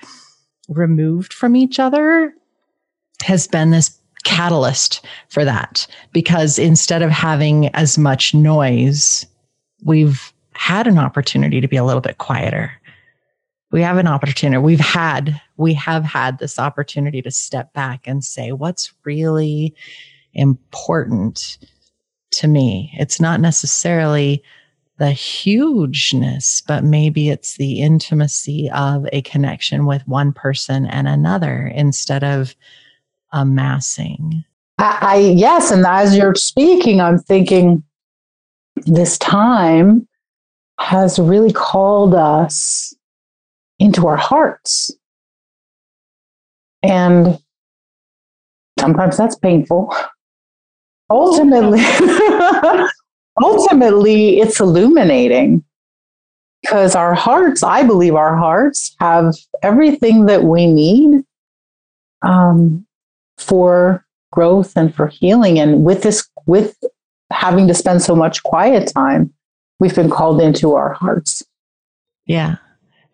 removed 0.69 1.33
from 1.33 1.57
each 1.57 1.79
other 1.81 2.33
has 3.23 3.47
been 3.47 3.71
this 3.71 3.99
catalyst 4.25 5.05
for 5.29 5.45
that 5.45 5.87
because 6.13 6.59
instead 6.59 7.03
of 7.03 7.11
having 7.11 7.69
as 7.75 7.99
much 7.99 8.35
noise, 8.35 9.27
we've 9.85 10.33
had 10.53 10.87
an 10.87 10.99
opportunity 10.99 11.61
to 11.61 11.69
be 11.69 11.77
a 11.77 11.85
little 11.85 12.01
bit 12.01 12.19
quieter. 12.19 12.73
We 13.71 13.83
have 13.83 13.97
an 13.97 14.07
opportunity. 14.07 14.63
We've 14.63 14.81
had, 14.81 15.41
we 15.57 15.73
have 15.75 16.05
had 16.05 16.39
this 16.39 16.59
opportunity 16.59 17.23
to 17.23 17.31
step 17.31 17.73
back 17.73 18.07
and 18.07 18.23
say, 18.23 18.53
what's 18.53 18.93
really 19.05 19.75
important 20.35 21.59
to 22.33 22.49
me? 22.49 22.93
It's 22.99 23.21
not 23.21 23.41
necessarily 23.41 24.43
the 24.99 25.11
hugeness, 25.11 26.63
but 26.67 26.85
maybe 26.85 27.31
it's 27.31 27.57
the 27.57 27.81
intimacy 27.81 28.71
of 28.75 29.07
a 29.13 29.23
connection 29.23 29.87
with 29.87 30.07
one 30.07 30.33
person 30.33 30.87
and 30.87 31.09
another 31.09 31.67
instead 31.75 32.23
of 32.23 32.55
amassing. 33.33 34.45
I, 34.79 34.99
I 35.01 35.17
yes, 35.17 35.71
and 35.71 35.87
as 35.87 36.17
you're 36.17 36.35
speaking, 36.35 37.01
I'm 37.01 37.19
thinking 37.19 37.83
this 38.87 39.19
time 39.19 40.09
has 40.81 41.19
really 41.19 41.53
called 41.53 42.15
us 42.15 42.95
into 43.79 44.07
our 44.07 44.17
hearts. 44.17 44.91
And 46.83 47.39
sometimes 48.79 49.17
that's 49.17 49.37
painful. 49.37 49.95
Ultimately, 51.11 51.81
ultimately, 53.43 54.41
it's 54.41 54.59
illuminating 54.59 55.63
because 56.63 56.95
our 56.95 57.15
hearts, 57.15 57.63
I 57.63 57.83
believe 57.83 58.15
our 58.15 58.37
hearts 58.37 58.97
have 59.01 59.35
everything 59.63 60.27
that 60.27 60.45
we 60.45 60.67
need 60.67 61.25
um, 62.23 62.87
for 63.43 64.05
growth 64.31 64.73
and 64.77 64.95
for 64.95 65.09
healing. 65.09 65.59
And 65.59 65.85
with 65.85 66.03
this, 66.03 66.29
with 66.47 66.77
having 67.31 67.69
to 67.69 67.75
spend 67.75 68.03
so 68.03 68.15
much 68.15 68.43
quiet 68.43 68.91
time, 68.95 69.33
we've 69.79 69.95
been 69.95 70.11
called 70.11 70.41
into 70.41 70.75
our 70.75 70.93
hearts. 70.93 71.43
Yeah. 72.27 72.57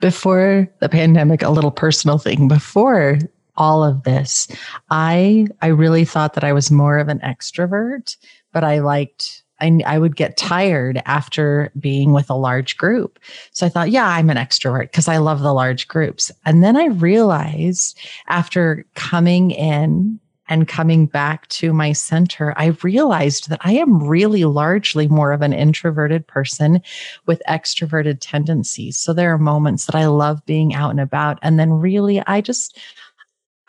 Before 0.00 0.68
the 0.80 0.88
pandemic, 0.88 1.42
a 1.42 1.50
little 1.50 1.70
personal 1.70 2.18
thing. 2.18 2.46
Before 2.46 3.18
all 3.56 3.82
of 3.82 4.04
this, 4.04 4.46
I 4.90 5.48
I 5.60 5.68
really 5.68 6.04
thought 6.04 6.34
that 6.34 6.44
I 6.44 6.52
was 6.52 6.70
more 6.70 6.98
of 6.98 7.08
an 7.08 7.18
extrovert, 7.20 8.16
but 8.52 8.62
I 8.62 8.78
liked 8.78 9.42
I, 9.60 9.80
I 9.86 9.98
would 9.98 10.16
get 10.16 10.36
tired 10.36 11.02
after 11.06 11.70
being 11.78 12.12
with 12.12 12.30
a 12.30 12.34
large 12.34 12.76
group. 12.76 13.18
So 13.52 13.66
I 13.66 13.68
thought, 13.68 13.90
yeah, 13.90 14.06
I'm 14.06 14.30
an 14.30 14.36
extrovert 14.36 14.90
because 14.90 15.08
I 15.08 15.18
love 15.18 15.40
the 15.40 15.52
large 15.52 15.88
groups. 15.88 16.30
And 16.44 16.62
then 16.62 16.76
I 16.76 16.86
realized 16.86 17.98
after 18.28 18.84
coming 18.94 19.50
in 19.50 20.20
and 20.48 20.66
coming 20.66 21.06
back 21.06 21.46
to 21.48 21.72
my 21.72 21.92
center, 21.92 22.54
I 22.56 22.68
realized 22.82 23.50
that 23.50 23.60
I 23.62 23.72
am 23.72 24.02
really 24.02 24.44
largely 24.44 25.06
more 25.06 25.32
of 25.32 25.42
an 25.42 25.52
introverted 25.52 26.26
person 26.26 26.80
with 27.26 27.42
extroverted 27.48 28.18
tendencies. 28.20 28.98
So 28.98 29.12
there 29.12 29.32
are 29.32 29.38
moments 29.38 29.84
that 29.86 29.94
I 29.94 30.06
love 30.06 30.44
being 30.46 30.74
out 30.74 30.90
and 30.90 31.00
about. 31.00 31.38
And 31.42 31.58
then 31.58 31.72
really, 31.72 32.22
I 32.26 32.40
just, 32.40 32.78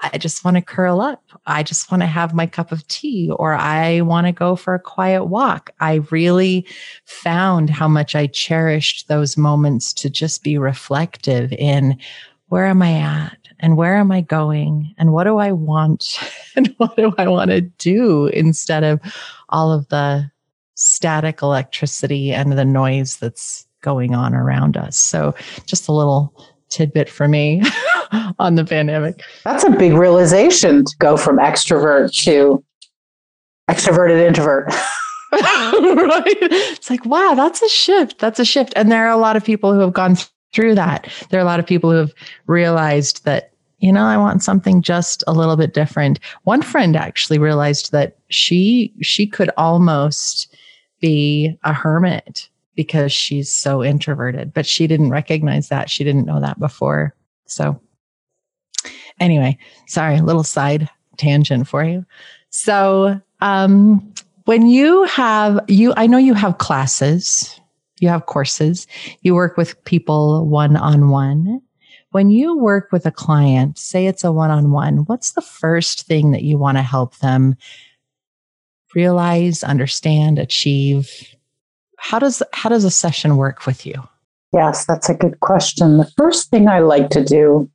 I 0.02 0.18
just 0.18 0.46
want 0.46 0.56
to 0.56 0.62
curl 0.62 1.02
up. 1.02 1.24
I 1.46 1.62
just 1.62 1.92
want 1.92 2.02
to 2.04 2.08
have 2.08 2.34
my 2.34 2.46
cup 2.46 2.72
of 2.72 2.88
tea 2.88 3.30
or 3.36 3.54
I 3.54 4.02
want 4.02 4.28
to 4.28 4.32
go 4.32 4.56
for 4.56 4.74
a 4.74 4.80
quiet 4.80 5.26
walk. 5.26 5.72
I 5.80 5.96
really 6.10 6.66
found 7.06 7.70
how 7.70 7.88
much 7.88 8.16
I 8.16 8.28
cherished 8.28 9.08
those 9.08 9.36
moments 9.36 9.92
to 9.94 10.10
just 10.10 10.44
be 10.44 10.58
reflective 10.58 11.52
in 11.54 11.98
where 12.48 12.66
am 12.66 12.82
I 12.82 12.94
at 12.94 13.38
and 13.60 13.76
where 13.76 13.98
am 13.98 14.12
I 14.12 14.22
going 14.22 14.94
and 14.98 15.12
what 15.12 15.26
do 15.26 15.38
I 15.38 15.52
want 15.52 16.20
and 16.56 16.74
what 16.78 16.96
do 16.96 17.14
I 17.18 17.28
want 17.28 17.52
to 17.52 17.62
do 17.62 18.28
instead 18.28 18.84
of 18.84 19.00
all 19.50 19.72
of 19.72 19.88
the 19.90 20.32
static 20.76 21.42
electricity 21.42 22.32
and 22.32 22.54
the 22.54 22.66
noise 22.66 23.18
that's 23.18 23.68
going 23.82 24.16
on 24.16 24.34
around 24.34 24.78
us. 24.78 24.98
So 24.98 25.36
just 25.66 25.88
a 25.88 25.94
little 25.94 26.34
tidbit 26.70 27.10
for 27.10 27.28
me 27.28 27.62
on 28.40 28.56
the 28.56 28.66
pandemic. 28.66 29.22
That's 29.44 29.64
a 29.64 29.72
big 29.72 29.94
realization 29.94 30.86
to 30.86 30.96
go 31.00 31.18
from 31.18 31.38
extrovert 31.38 32.14
to 32.24 32.64
extroverted 33.70 34.20
introvert. 34.20 34.68
right? 35.32 36.38
It's 36.42 36.90
like, 36.90 37.06
wow, 37.06 37.34
that's 37.36 37.62
a 37.62 37.70
shift. 37.70 38.20
That's 38.20 38.40
a 38.40 38.46
shift. 38.46 38.74
And 38.76 38.92
there 38.92 39.06
are 39.06 39.12
a 39.12 39.18
lot 39.18 39.36
of 39.36 39.44
people 39.44 39.74
who 39.74 39.80
have 39.80 39.94
gone 39.94 40.16
through 40.54 40.76
that. 40.76 41.08
There 41.30 41.40
are 41.40 41.44
a 41.44 41.46
lot 41.46 41.60
of 41.60 41.68
people 41.68 41.92
who 41.92 41.98
have 41.98 42.14
realized 42.48 43.24
that, 43.26 43.54
you 43.78 43.94
know, 43.94 44.04
I 44.04 44.18
want 44.18 44.44
something 44.44 44.82
just 44.82 45.24
a 45.28 45.34
little 45.34 45.56
bit 45.56 45.74
different. 45.74 46.20
One 46.44 46.62
friend 46.62 46.96
actually 46.96 47.38
realized 47.38 47.92
that 47.92 48.18
she 48.30 48.92
she 49.02 49.28
could 49.28 49.52
almost 49.56 50.54
be 51.00 51.58
a 51.64 51.74
hermit 51.74 52.50
because 52.80 53.12
she's 53.12 53.54
so 53.54 53.84
introverted, 53.84 54.54
but 54.54 54.66
she 54.66 54.88
didn't 54.88 55.10
recognize 55.10 55.68
that. 55.68 55.90
She 55.90 56.06
didn't 56.06 56.26
know 56.26 56.40
that 56.40 56.58
before. 56.62 57.14
So 57.46 57.78
anyway, 59.20 59.58
sorry, 59.86 60.16
a 60.16 60.24
little 60.24 60.46
side 60.46 60.88
tangent 61.18 61.68
for 61.68 61.84
you. 61.84 62.06
So, 62.52 63.20
um, 63.42 64.14
when 64.46 64.68
you 64.68 65.04
have 65.04 65.60
you, 65.68 65.94
I 65.98 66.08
know 66.08 66.18
you 66.18 66.34
have 66.36 66.60
classes, 66.60 67.60
you 68.00 68.08
have 68.08 68.28
courses, 68.28 68.88
you 69.24 69.36
work 69.36 69.58
with 69.58 69.84
people 69.84 70.48
one 70.48 70.78
on 70.78 71.10
one. 71.10 71.62
When 72.12 72.30
you 72.30 72.58
work 72.58 72.94
with 72.94 73.06
a 73.06 73.12
client, 73.12 73.78
say 73.78 74.06
it's 74.06 74.24
a 74.24 74.32
one 74.32 74.52
on 74.52 74.72
one, 74.72 75.00
what's 75.00 75.34
the 75.34 75.42
first 75.42 76.08
thing 76.08 76.32
that 76.32 76.44
you 76.44 76.58
want 76.58 76.78
to 76.78 76.82
help 76.82 77.18
them 77.18 77.58
realize, 78.96 79.66
understand, 79.66 80.40
achieve? 80.40 81.36
How 82.00 82.20
does 82.20 82.42
how 82.54 82.70
does 82.70 82.86
a 82.86 82.92
session 82.92 83.38
work 83.38 83.66
with 83.66 83.86
you? 83.86 84.08
Yes, 84.54 84.86
that's 84.86 85.10
a 85.10 85.14
good 85.14 85.40
question. 85.42 85.98
The 85.98 86.12
first 86.18 86.50
thing 86.50 86.68
I 86.68 86.80
like 86.80 87.10
to 87.12 87.24
do 87.24 87.70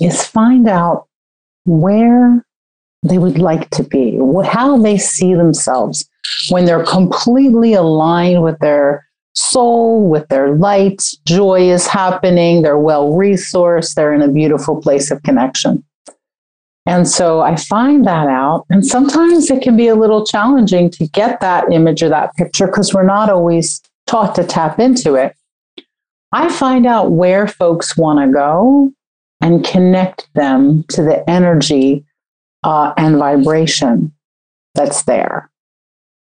is 0.00 0.24
find 0.24 0.68
out 0.68 1.06
where 1.64 2.44
they 3.02 3.18
would 3.18 3.38
like 3.38 3.68
to 3.70 3.82
be, 3.82 4.18
how 4.44 4.78
they 4.78 4.96
see 4.96 5.34
themselves 5.34 6.08
when 6.48 6.64
they're 6.64 6.84
completely 6.84 7.74
aligned 7.74 8.42
with 8.42 8.58
their 8.60 9.06
soul, 9.34 10.08
with 10.08 10.26
their 10.28 10.54
light, 10.56 11.02
joy 11.26 11.70
is 11.70 11.86
happening, 11.86 12.62
they're 12.62 12.78
well 12.78 13.12
resourced, 13.12 13.94
they're 13.94 14.14
in 14.14 14.22
a 14.22 14.28
beautiful 14.28 14.80
place 14.80 15.10
of 15.10 15.22
connection. 15.22 15.84
And 16.88 17.06
so 17.06 17.42
I 17.42 17.54
find 17.54 18.06
that 18.06 18.28
out. 18.28 18.64
And 18.70 18.84
sometimes 18.84 19.50
it 19.50 19.62
can 19.62 19.76
be 19.76 19.88
a 19.88 19.94
little 19.94 20.24
challenging 20.24 20.90
to 20.92 21.06
get 21.08 21.38
that 21.40 21.70
image 21.70 22.02
or 22.02 22.08
that 22.08 22.34
picture 22.34 22.66
because 22.66 22.94
we're 22.94 23.02
not 23.02 23.28
always 23.28 23.82
taught 24.06 24.34
to 24.36 24.44
tap 24.44 24.80
into 24.80 25.14
it. 25.14 25.36
I 26.32 26.48
find 26.48 26.86
out 26.86 27.12
where 27.12 27.46
folks 27.46 27.94
want 27.94 28.20
to 28.20 28.32
go 28.32 28.90
and 29.42 29.62
connect 29.66 30.32
them 30.32 30.82
to 30.88 31.02
the 31.02 31.28
energy 31.28 32.06
uh, 32.64 32.94
and 32.96 33.18
vibration 33.18 34.10
that's 34.74 35.02
there. 35.02 35.50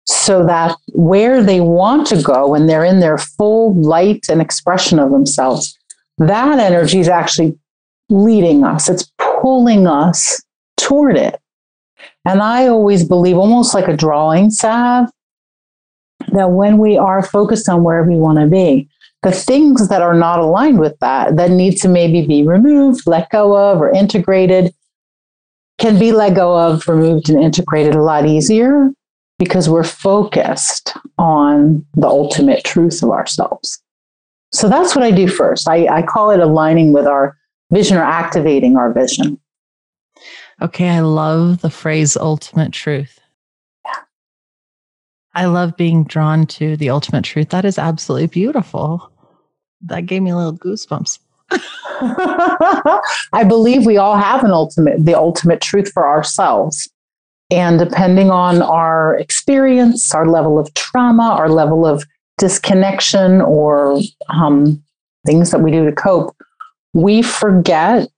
So 0.05 0.45
that 0.45 0.77
where 0.89 1.43
they 1.43 1.63
want 1.63 2.09
to 2.09 2.21
go 2.21 2.49
when 2.49 2.67
they're 2.67 2.85
in 2.85 3.01
their 3.01 3.17
full 3.17 3.75
light 3.81 4.27
and 4.29 4.43
expression 4.43 4.99
of 4.99 5.13
themselves, 5.13 5.79
that 6.19 6.59
energy 6.59 6.99
is 6.99 7.09
actually 7.09 7.59
leading 8.11 8.65
us, 8.65 8.91
it's 8.91 9.11
pulling 9.43 9.87
us 9.87 10.41
toward 10.77 11.17
it. 11.17 11.39
And 12.25 12.41
I 12.41 12.69
always 12.69 13.05
believe, 13.05 13.37
almost 13.37 13.75
like 13.75 13.89
a 13.89 13.97
drawing 13.97 14.51
salve, 14.51 15.11
that 16.33 16.53
when 16.53 16.79
we 16.79 16.97
are 16.97 17.23
focused 17.23 17.69
on 17.69 17.83
where 17.83 18.05
we 18.05 18.15
want 18.15 18.39
to 18.39 18.47
be, 18.47 18.89
the 19.23 19.33
things 19.33 19.89
that 19.89 20.03
are 20.03 20.15
not 20.15 20.39
aligned 20.39 20.79
with 20.79 20.99
that, 21.01 21.37
that 21.37 21.51
need 21.51 21.77
to 21.79 21.89
maybe 21.89 22.27
be 22.27 22.47
removed, 22.47 23.03
let 23.07 23.31
go 23.31 23.57
of, 23.57 23.81
or 23.81 23.91
integrated, 23.91 24.73
can 25.79 25.99
be 25.99 26.13
let 26.13 26.35
go 26.35 26.57
of, 26.57 26.87
removed, 26.89 27.29
and 27.29 27.43
integrated 27.43 27.95
a 27.95 28.03
lot 28.03 28.27
easier 28.27 28.91
because 29.39 29.69
we're 29.69 29.85
focused 29.85 30.97
on 31.19 31.85
the 31.95 32.07
ultimate 32.07 32.63
truth 32.65 33.03
of 33.03 33.11
ourselves. 33.11 33.83
So 34.53 34.69
that's 34.69 34.95
what 34.95 35.05
I 35.05 35.11
do 35.11 35.27
first. 35.27 35.69
I, 35.69 35.87
I 35.87 36.03
call 36.03 36.31
it 36.31 36.41
aligning 36.41 36.93
with 36.93 37.07
our 37.07 37.37
vision 37.73 37.97
or 37.97 38.03
activating 38.03 38.77
our 38.77 38.93
vision. 38.93 39.41
Okay, 40.61 40.89
I 40.89 41.01
love 41.01 41.63
the 41.63 41.71
phrase 41.71 42.17
ultimate 42.17 42.73
truth. 42.73 43.19
Yeah. 43.85 44.03
I 45.35 45.47
love 45.47 45.77
being 45.77 46.05
drawn 46.05 46.47
to 46.49 46.77
the 46.77 46.91
ultimate 46.91 47.25
truth. 47.25 47.49
That 47.49 47.65
is 47.65 47.79
absolutely 47.79 48.29
beautiful. 48.29 49.11
That 49.81 50.07
gave 50.07 50.23
me 50.23 50.31
a 50.31 50.37
little 50.37 50.57
goosebumps. 50.57 51.19
I 53.33 53.45
believe 53.47 53.87
we 53.87 53.97
all 53.97 54.17
have 54.17 54.45
an 54.45 54.53
ultimate, 54.53 55.05
the 55.05 55.15
ultimate 55.15 55.61
truth 55.61 55.91
for 55.93 56.07
ourselves. 56.07 56.89
And 57.51 57.79
depending 57.79 58.31
on 58.31 58.63
our 58.63 59.17
experience, 59.19 60.15
our 60.15 60.27
level 60.27 60.59
of 60.59 60.73
trauma, 60.75 61.31
our 61.33 61.51
level 61.51 61.85
of 61.85 62.05
disconnection, 62.39 63.43
or 63.43 64.01
um, 64.31 64.83
things 65.27 65.51
that 65.51 65.61
we 65.61 65.71
do 65.71 65.85
to 65.85 65.93
cope, 65.93 66.35
we 66.93 67.23
forget 67.23 68.09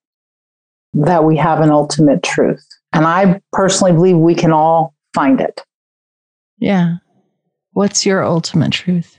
that 0.94 1.24
we 1.24 1.37
have 1.37 1.60
an 1.60 1.70
ultimate 1.70 2.22
truth. 2.22 2.66
And 2.92 3.06
I 3.06 3.40
personally 3.52 3.92
believe 3.92 4.16
we 4.16 4.34
can 4.34 4.52
all 4.52 4.94
find 5.14 5.40
it. 5.40 5.60
Yeah. 6.58 6.96
What's 7.72 8.06
your 8.06 8.24
ultimate 8.24 8.72
truth? 8.72 9.18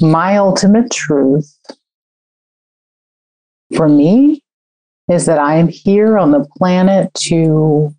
My 0.00 0.38
ultimate 0.38 0.90
truth 0.90 1.54
for 3.76 3.88
me 3.88 4.42
is 5.10 5.26
that 5.26 5.38
I 5.38 5.56
am 5.56 5.68
here 5.68 6.16
on 6.16 6.30
the 6.30 6.46
planet 6.56 7.12
to 7.26 7.94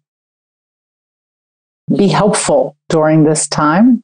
be 1.95 2.07
helpful 2.07 2.77
during 2.89 3.23
this 3.23 3.47
time. 3.47 4.03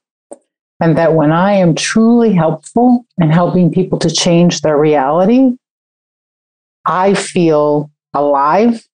And 0.79 0.95
that 0.97 1.15
when 1.15 1.31
I 1.31 1.53
am 1.53 1.73
truly 1.73 2.33
helpful 2.33 3.03
and 3.17 3.33
helping 3.33 3.71
people 3.71 3.97
to 3.97 4.11
change 4.11 4.61
their 4.61 4.77
reality, 4.77 5.57
I 6.87 7.13
feel 7.13 7.91
alive 8.13 8.87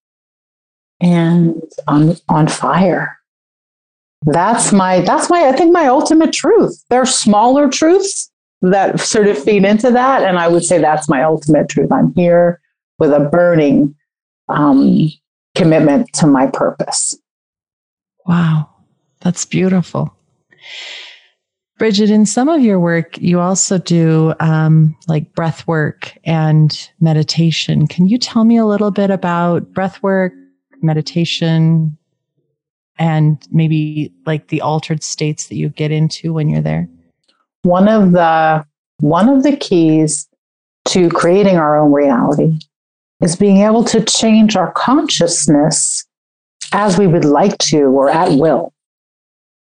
and 0.99 1.61
on, 1.87 2.17
on 2.27 2.47
fire. 2.47 3.17
That's 4.25 4.71
my, 4.71 5.01
that's 5.01 5.29
my, 5.29 5.47
I 5.47 5.51
think 5.51 5.71
my 5.71 5.87
ultimate 5.87 6.33
truth. 6.33 6.83
There 6.89 7.01
are 7.01 7.05
smaller 7.05 7.69
truths 7.69 8.31
that 8.61 8.99
sort 8.99 9.27
of 9.27 9.41
feed 9.41 9.65
into 9.65 9.91
that. 9.91 10.23
And 10.23 10.39
I 10.39 10.47
would 10.47 10.63
say 10.63 10.79
that's 10.79 11.07
my 11.07 11.23
ultimate 11.23 11.69
truth. 11.69 11.91
I'm 11.91 12.13
here 12.15 12.59
with 12.99 13.11
a 13.11 13.19
burning 13.19 13.95
um, 14.47 15.09
commitment 15.55 16.11
to 16.13 16.27
my 16.27 16.47
purpose. 16.47 17.17
Wow, 18.25 18.69
that's 19.19 19.45
beautiful. 19.45 20.15
Bridget, 21.77 22.11
in 22.11 22.25
some 22.25 22.49
of 22.49 22.61
your 22.61 22.79
work, 22.79 23.17
you 23.17 23.39
also 23.39 23.77
do 23.77 24.33
um, 24.39 24.95
like 25.07 25.33
breath 25.33 25.67
work 25.67 26.15
and 26.23 26.89
meditation. 26.99 27.87
Can 27.87 28.07
you 28.07 28.17
tell 28.17 28.43
me 28.43 28.57
a 28.57 28.65
little 28.65 28.91
bit 28.91 29.09
about 29.09 29.73
breath 29.73 30.01
work, 30.03 30.33
meditation, 30.81 31.97
and 32.99 33.45
maybe 33.51 34.13
like 34.25 34.49
the 34.49 34.61
altered 34.61 35.01
states 35.01 35.47
that 35.47 35.55
you 35.55 35.69
get 35.69 35.91
into 35.91 36.31
when 36.31 36.47
you're 36.47 36.61
there? 36.61 36.87
One 37.63 37.87
of 37.87 38.11
the 38.11 38.65
one 38.99 39.27
of 39.27 39.43
the 39.43 39.57
keys 39.57 40.27
to 40.85 41.09
creating 41.09 41.57
our 41.57 41.77
own 41.77 41.91
reality 41.91 42.59
is 43.21 43.35
being 43.35 43.57
able 43.57 43.83
to 43.85 44.03
change 44.03 44.55
our 44.55 44.71
consciousness 44.73 46.05
as 46.71 46.97
we 46.97 47.07
would 47.07 47.25
like 47.25 47.57
to 47.59 47.83
or 47.83 48.09
at 48.09 48.33
will. 48.33 48.73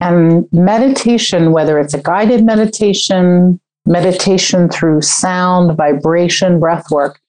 And 0.00 0.48
meditation, 0.50 1.52
whether 1.52 1.78
it's 1.78 1.94
a 1.94 2.02
guided 2.02 2.44
meditation, 2.44 3.60
meditation 3.86 4.68
through 4.68 5.02
sound, 5.02 5.76
vibration, 5.76 6.58
breath 6.58 6.90
work, 6.90 7.20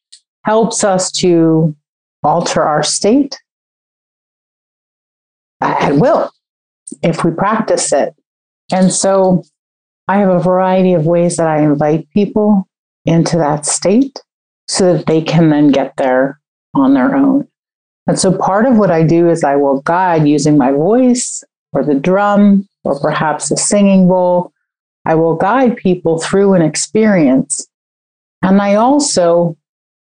helps 0.45 0.83
us 0.83 1.11
to 1.11 1.75
alter 2.23 2.63
our 2.63 2.83
state 2.83 3.37
at 5.59 5.95
will 5.95 6.31
if 7.01 7.23
we 7.23 7.31
practice 7.31 7.91
it. 7.91 8.15
And 8.71 8.91
so 8.91 9.43
I 10.07 10.17
have 10.17 10.29
a 10.29 10.39
variety 10.39 10.93
of 10.93 11.05
ways 11.05 11.37
that 11.37 11.47
I 11.47 11.61
invite 11.61 12.09
people 12.11 12.67
into 13.05 13.37
that 13.37 13.65
state 13.65 14.21
so 14.67 14.93
that 14.93 15.05
they 15.05 15.21
can 15.21 15.49
then 15.49 15.71
get 15.71 15.93
there 15.97 16.39
on 16.73 16.93
their 16.93 17.15
own. 17.15 17.47
And 18.07 18.17
so 18.17 18.35
part 18.37 18.65
of 18.65 18.77
what 18.77 18.91
I 18.91 19.03
do 19.03 19.29
is 19.29 19.43
I 19.43 19.55
will 19.55 19.81
guide 19.81 20.27
using 20.27 20.57
my 20.57 20.71
voice 20.71 21.43
or 21.73 21.83
the 21.83 21.95
drum 21.95 22.67
or 22.83 22.99
perhaps 22.99 23.51
a 23.51 23.57
singing 23.57 24.07
bowl. 24.07 24.51
I 25.05 25.15
will 25.15 25.35
guide 25.35 25.77
people 25.77 26.19
through 26.19 26.53
an 26.53 26.61
experience. 26.61 27.67
And 28.41 28.61
I 28.61 28.75
also 28.75 29.57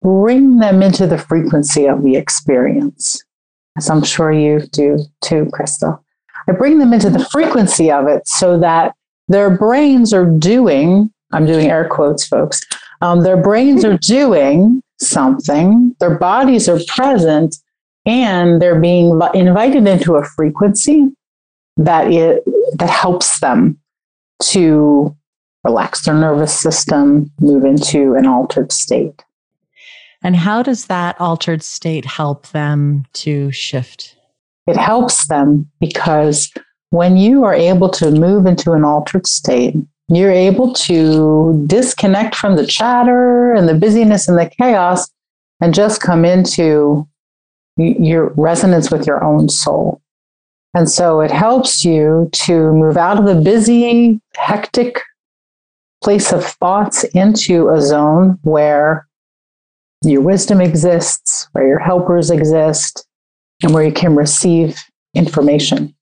bring 0.02 0.58
them 0.58 0.82
into 0.82 1.06
the 1.06 1.18
frequency 1.18 1.86
of 1.86 2.02
the 2.02 2.16
experience, 2.16 3.22
as 3.76 3.90
I'm 3.90 4.04
sure 4.04 4.32
you 4.32 4.60
do 4.72 4.98
too, 5.22 5.48
Crystal. 5.52 6.02
I 6.48 6.52
bring 6.52 6.78
them 6.78 6.92
into 6.92 7.10
the 7.10 7.24
frequency 7.24 7.90
of 7.90 8.06
it 8.06 8.26
so 8.28 8.58
that 8.58 8.94
their 9.28 9.50
brains 9.50 10.12
are 10.14 10.26
doing, 10.26 11.10
I'm 11.32 11.46
doing 11.46 11.68
air 11.68 11.88
quotes, 11.88 12.26
folks, 12.26 12.64
um, 13.00 13.22
their 13.22 13.36
brains 13.36 13.84
are 13.84 13.98
doing 14.02 14.82
something, 14.98 15.94
their 15.98 16.16
bodies 16.18 16.68
are 16.68 16.78
present, 16.86 17.56
and 18.04 18.62
they're 18.62 18.80
being 18.80 19.20
invited 19.34 19.86
into 19.88 20.14
a 20.14 20.24
frequency 20.24 21.10
that 21.76 22.10
it 22.10 22.42
that 22.78 22.90
helps 22.90 23.40
them 23.40 23.78
to 24.42 25.16
relax 25.64 26.04
their 26.04 26.14
nervous 26.14 26.58
system, 26.58 27.30
move 27.40 27.64
into 27.64 28.14
an 28.14 28.26
altered 28.26 28.70
state. 28.72 29.24
And 30.22 30.36
how 30.36 30.62
does 30.62 30.86
that 30.86 31.20
altered 31.20 31.62
state 31.62 32.04
help 32.04 32.48
them 32.48 33.04
to 33.14 33.50
shift? 33.52 34.16
It 34.66 34.76
helps 34.76 35.26
them 35.28 35.70
because 35.80 36.52
when 36.90 37.16
you 37.16 37.44
are 37.44 37.54
able 37.54 37.88
to 37.90 38.10
move 38.10 38.46
into 38.46 38.72
an 38.72 38.84
altered 38.84 39.26
state, 39.26 39.76
you're 40.08 40.30
able 40.30 40.72
to 40.72 41.64
disconnect 41.66 42.36
from 42.36 42.56
the 42.56 42.66
chatter 42.66 43.52
and 43.52 43.68
the 43.68 43.74
busyness 43.74 44.28
and 44.28 44.38
the 44.38 44.48
chaos 44.48 45.08
and 45.60 45.74
just 45.74 46.00
come 46.00 46.24
into 46.24 47.06
your 47.76 48.32
resonance 48.36 48.90
with 48.90 49.06
your 49.06 49.22
own 49.22 49.48
soul. 49.48 50.00
And 50.76 50.90
so 50.90 51.22
it 51.22 51.30
helps 51.30 51.86
you 51.86 52.28
to 52.44 52.70
move 52.72 52.98
out 52.98 53.18
of 53.18 53.24
the 53.24 53.40
busy, 53.40 54.20
hectic 54.34 55.00
place 56.04 56.34
of 56.34 56.44
thoughts 56.44 57.02
into 57.04 57.70
a 57.70 57.80
zone 57.80 58.38
where 58.42 59.08
your 60.04 60.20
wisdom 60.20 60.60
exists, 60.60 61.48
where 61.52 61.66
your 61.66 61.78
helpers 61.78 62.30
exist, 62.30 63.06
and 63.62 63.72
where 63.72 63.86
you 63.86 63.92
can 63.92 64.14
receive 64.14 64.78
information. 65.14 65.94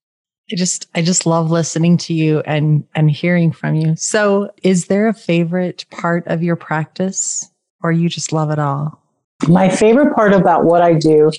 I 0.50 0.56
just 0.56 0.88
I 0.92 1.02
just 1.02 1.24
love 1.24 1.52
listening 1.52 1.96
to 1.98 2.12
you 2.12 2.40
and 2.40 2.84
and 2.96 3.08
hearing 3.08 3.52
from 3.52 3.76
you. 3.76 3.94
So, 3.94 4.50
is 4.64 4.86
there 4.86 5.06
a 5.06 5.14
favorite 5.14 5.86
part 5.92 6.26
of 6.26 6.42
your 6.42 6.56
practice 6.56 7.48
or 7.84 7.92
you 7.92 8.08
just 8.08 8.32
love 8.32 8.50
it 8.50 8.58
all? 8.58 9.00
My 9.46 9.68
favorite 9.68 10.16
part 10.16 10.32
about 10.32 10.64
what 10.64 10.82
I 10.82 10.94
do 10.94 11.30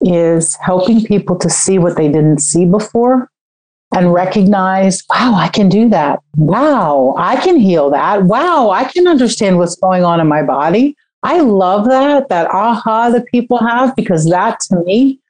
is 0.00 0.56
helping 0.56 1.04
people 1.04 1.36
to 1.38 1.50
see 1.50 1.78
what 1.78 1.96
they 1.96 2.08
didn't 2.08 2.38
see 2.38 2.64
before 2.64 3.30
and 3.94 4.12
recognize, 4.12 5.02
wow, 5.10 5.34
I 5.34 5.48
can 5.48 5.68
do 5.68 5.88
that. 5.88 6.20
Wow, 6.36 7.14
I 7.18 7.36
can 7.36 7.56
heal 7.56 7.90
that. 7.90 8.24
Wow, 8.24 8.70
I 8.70 8.84
can 8.84 9.08
understand 9.08 9.58
what's 9.58 9.76
going 9.76 10.04
on 10.04 10.20
in 10.20 10.28
my 10.28 10.42
body. 10.42 10.96
I 11.22 11.40
love 11.40 11.86
that, 11.88 12.28
that 12.28 12.50
aha 12.50 13.10
that 13.10 13.26
people 13.26 13.58
have, 13.58 13.94
because 13.96 14.30
that 14.30 14.60
to 14.60 14.76
me 14.84 15.20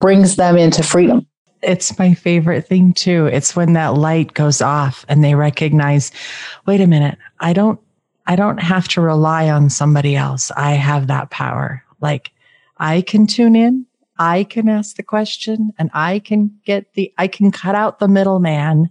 brings 0.00 0.36
them 0.36 0.56
into 0.56 0.82
freedom. 0.82 1.26
It's 1.62 1.98
my 1.98 2.12
favorite 2.12 2.66
thing 2.66 2.92
too. 2.92 3.26
It's 3.26 3.56
when 3.56 3.72
that 3.72 3.94
light 3.94 4.34
goes 4.34 4.60
off 4.60 5.04
and 5.08 5.22
they 5.22 5.34
recognize, 5.34 6.10
wait 6.66 6.80
a 6.80 6.86
minute, 6.86 7.18
I 7.40 7.52
don't 7.52 7.80
I 8.26 8.36
don't 8.36 8.58
have 8.58 8.86
to 8.88 9.00
rely 9.00 9.48
on 9.50 9.68
somebody 9.68 10.14
else. 10.14 10.52
I 10.56 10.72
have 10.72 11.06
that 11.08 11.30
power. 11.30 11.84
Like 12.00 12.30
I 12.78 13.02
can 13.02 13.26
tune 13.26 13.56
in, 13.56 13.86
I 14.22 14.44
can 14.44 14.68
ask 14.68 14.94
the 14.94 15.02
question 15.02 15.72
and 15.78 15.90
I 15.94 16.20
can 16.20 16.56
get 16.64 16.94
the, 16.94 17.12
I 17.18 17.26
can 17.26 17.50
cut 17.50 17.74
out 17.74 17.98
the 17.98 18.06
middleman 18.06 18.88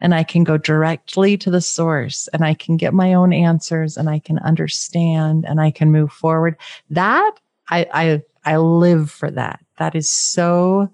and 0.00 0.14
I 0.14 0.22
can 0.22 0.44
go 0.44 0.56
directly 0.56 1.36
to 1.38 1.50
the 1.50 1.60
source 1.60 2.28
and 2.32 2.44
I 2.44 2.54
can 2.54 2.76
get 2.76 2.94
my 2.94 3.12
own 3.12 3.32
answers 3.32 3.96
and 3.96 4.08
I 4.08 4.20
can 4.20 4.38
understand 4.38 5.46
and 5.48 5.60
I 5.60 5.72
can 5.72 5.90
move 5.90 6.12
forward. 6.12 6.56
That 6.90 7.32
I, 7.70 7.88
I, 7.92 8.22
I 8.44 8.56
live 8.58 9.10
for 9.10 9.32
that. 9.32 9.58
That 9.78 9.96
is 9.96 10.08
so 10.08 10.88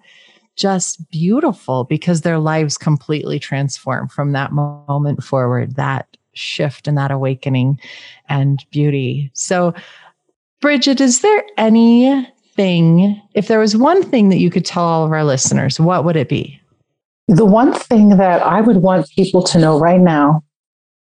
just 0.56 1.10
beautiful 1.10 1.84
because 1.84 2.22
their 2.22 2.38
lives 2.38 2.78
completely 2.78 3.38
transform 3.38 4.08
from 4.08 4.32
that 4.32 4.50
moment 4.50 5.22
forward, 5.22 5.76
that 5.76 6.16
shift 6.32 6.88
and 6.88 6.96
that 6.96 7.10
awakening 7.10 7.78
and 8.30 8.64
beauty. 8.70 9.30
So, 9.34 9.74
Bridget, 10.62 11.02
is 11.02 11.20
there 11.20 11.44
any 11.58 12.26
thing, 12.58 13.22
if 13.34 13.46
there 13.46 13.60
was 13.60 13.76
one 13.76 14.02
thing 14.02 14.30
that 14.30 14.38
you 14.38 14.50
could 14.50 14.64
tell 14.64 14.82
all 14.82 15.06
of 15.06 15.12
our 15.12 15.22
listeners, 15.22 15.78
what 15.78 16.04
would 16.04 16.16
it 16.16 16.28
be? 16.28 16.60
The 17.28 17.44
one 17.44 17.72
thing 17.72 18.16
that 18.16 18.42
I 18.42 18.60
would 18.60 18.78
want 18.78 19.08
people 19.10 19.44
to 19.44 19.58
know 19.60 19.78
right 19.78 20.00
now 20.00 20.42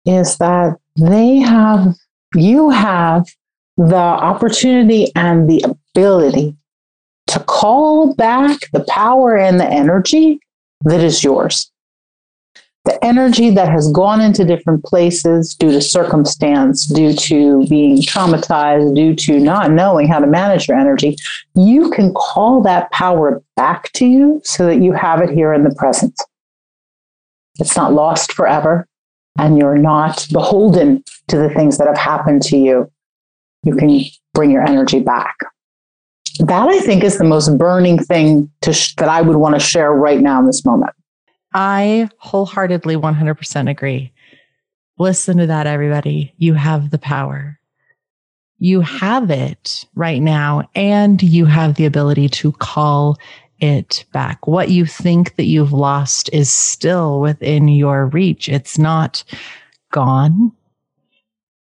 is 0.06 0.38
that 0.40 0.78
they 0.98 1.38
have, 1.38 1.96
you 2.36 2.70
have 2.70 3.26
the 3.78 3.96
opportunity 3.96 5.08
and 5.16 5.50
the 5.50 5.64
ability 5.64 6.54
to 7.28 7.40
call 7.40 8.14
back 8.16 8.60
the 8.74 8.84
power 8.90 9.38
and 9.38 9.58
the 9.58 9.68
energy 9.68 10.42
that 10.84 11.00
is 11.00 11.24
yours 11.24 11.72
the 12.88 13.04
energy 13.04 13.50
that 13.50 13.68
has 13.68 13.92
gone 13.92 14.22
into 14.22 14.46
different 14.46 14.82
places 14.86 15.54
due 15.56 15.72
to 15.72 15.82
circumstance, 15.82 16.86
due 16.86 17.14
to 17.14 17.68
being 17.68 17.98
traumatized, 17.98 18.96
due 18.96 19.14
to 19.14 19.42
not 19.42 19.72
knowing 19.72 20.08
how 20.08 20.20
to 20.20 20.26
manage 20.26 20.70
your 20.70 20.80
energy, 20.80 21.18
you 21.54 21.92
can 21.92 22.14
call 22.14 22.62
that 22.62 22.90
power 22.92 23.44
back 23.58 23.92
to 23.92 24.06
you 24.06 24.42
so 24.46 24.66
that 24.66 24.82
you 24.82 24.94
have 24.94 25.20
it 25.20 25.30
here 25.30 25.54
in 25.54 25.66
the 25.66 25.76
present. 25.76 26.18
It's 27.60 27.76
not 27.76 27.92
lost 27.92 28.32
forever, 28.32 28.88
and 29.38 29.58
you're 29.58 29.78
not 29.78 30.26
beholden 30.32 31.04
to 31.28 31.38
the 31.38 31.50
things 31.50 31.78
that 31.80 31.88
have 31.88 31.98
happened 31.98 32.42
to 32.44 32.58
you. 32.58 32.90
You 33.64 33.76
can 33.76 34.00
bring 34.34 34.50
your 34.50 34.66
energy 34.66 35.02
back. 35.02 35.36
That 36.40 36.70
I 36.70 36.80
think 36.80 37.04
is 37.04 37.18
the 37.18 37.26
most 37.26 37.58
burning 37.58 38.00
thing 38.00 38.50
sh- 38.72 38.94
that 38.96 39.10
I 39.10 39.22
would 39.22 39.36
want 39.36 39.56
to 39.56 39.60
share 39.60 39.92
right 39.92 40.22
now 40.22 40.40
in 40.40 40.46
this 40.46 40.64
moment. 40.64 40.94
I 41.54 42.10
wholeheartedly 42.18 42.96
100% 42.96 43.70
agree. 43.70 44.12
Listen 45.00 45.38
to 45.38 45.48
that, 45.48 45.68
everybody. 45.68 46.34
You 46.38 46.54
have 46.56 46.90
the 46.90 46.98
power. 46.98 47.60
You 48.60 48.82
have 48.82 49.30
it 49.30 49.86
right 49.96 50.22
now, 50.22 50.68
and 50.74 51.22
you 51.22 51.46
have 51.46 51.76
the 51.76 51.86
ability 51.86 52.30
to 52.30 52.52
call 52.54 53.18
it 53.60 54.06
back. 54.12 54.48
What 54.48 54.70
you 54.70 54.86
think 54.86 55.36
that 55.36 55.46
you've 55.46 55.74
lost 55.74 56.30
is 56.34 56.52
still 56.52 57.20
within 57.20 57.68
your 57.68 58.08
reach. 58.08 58.50
It's 58.50 58.78
not 58.78 59.24
gone. 59.92 60.52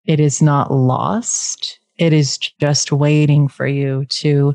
It 0.06 0.20
is 0.20 0.40
not 0.40 0.72
lost. 0.72 1.78
It 1.98 2.12
is 2.12 2.38
just 2.38 2.92
waiting 2.92 3.48
for 3.48 3.66
you 3.66 4.06
to 4.06 4.54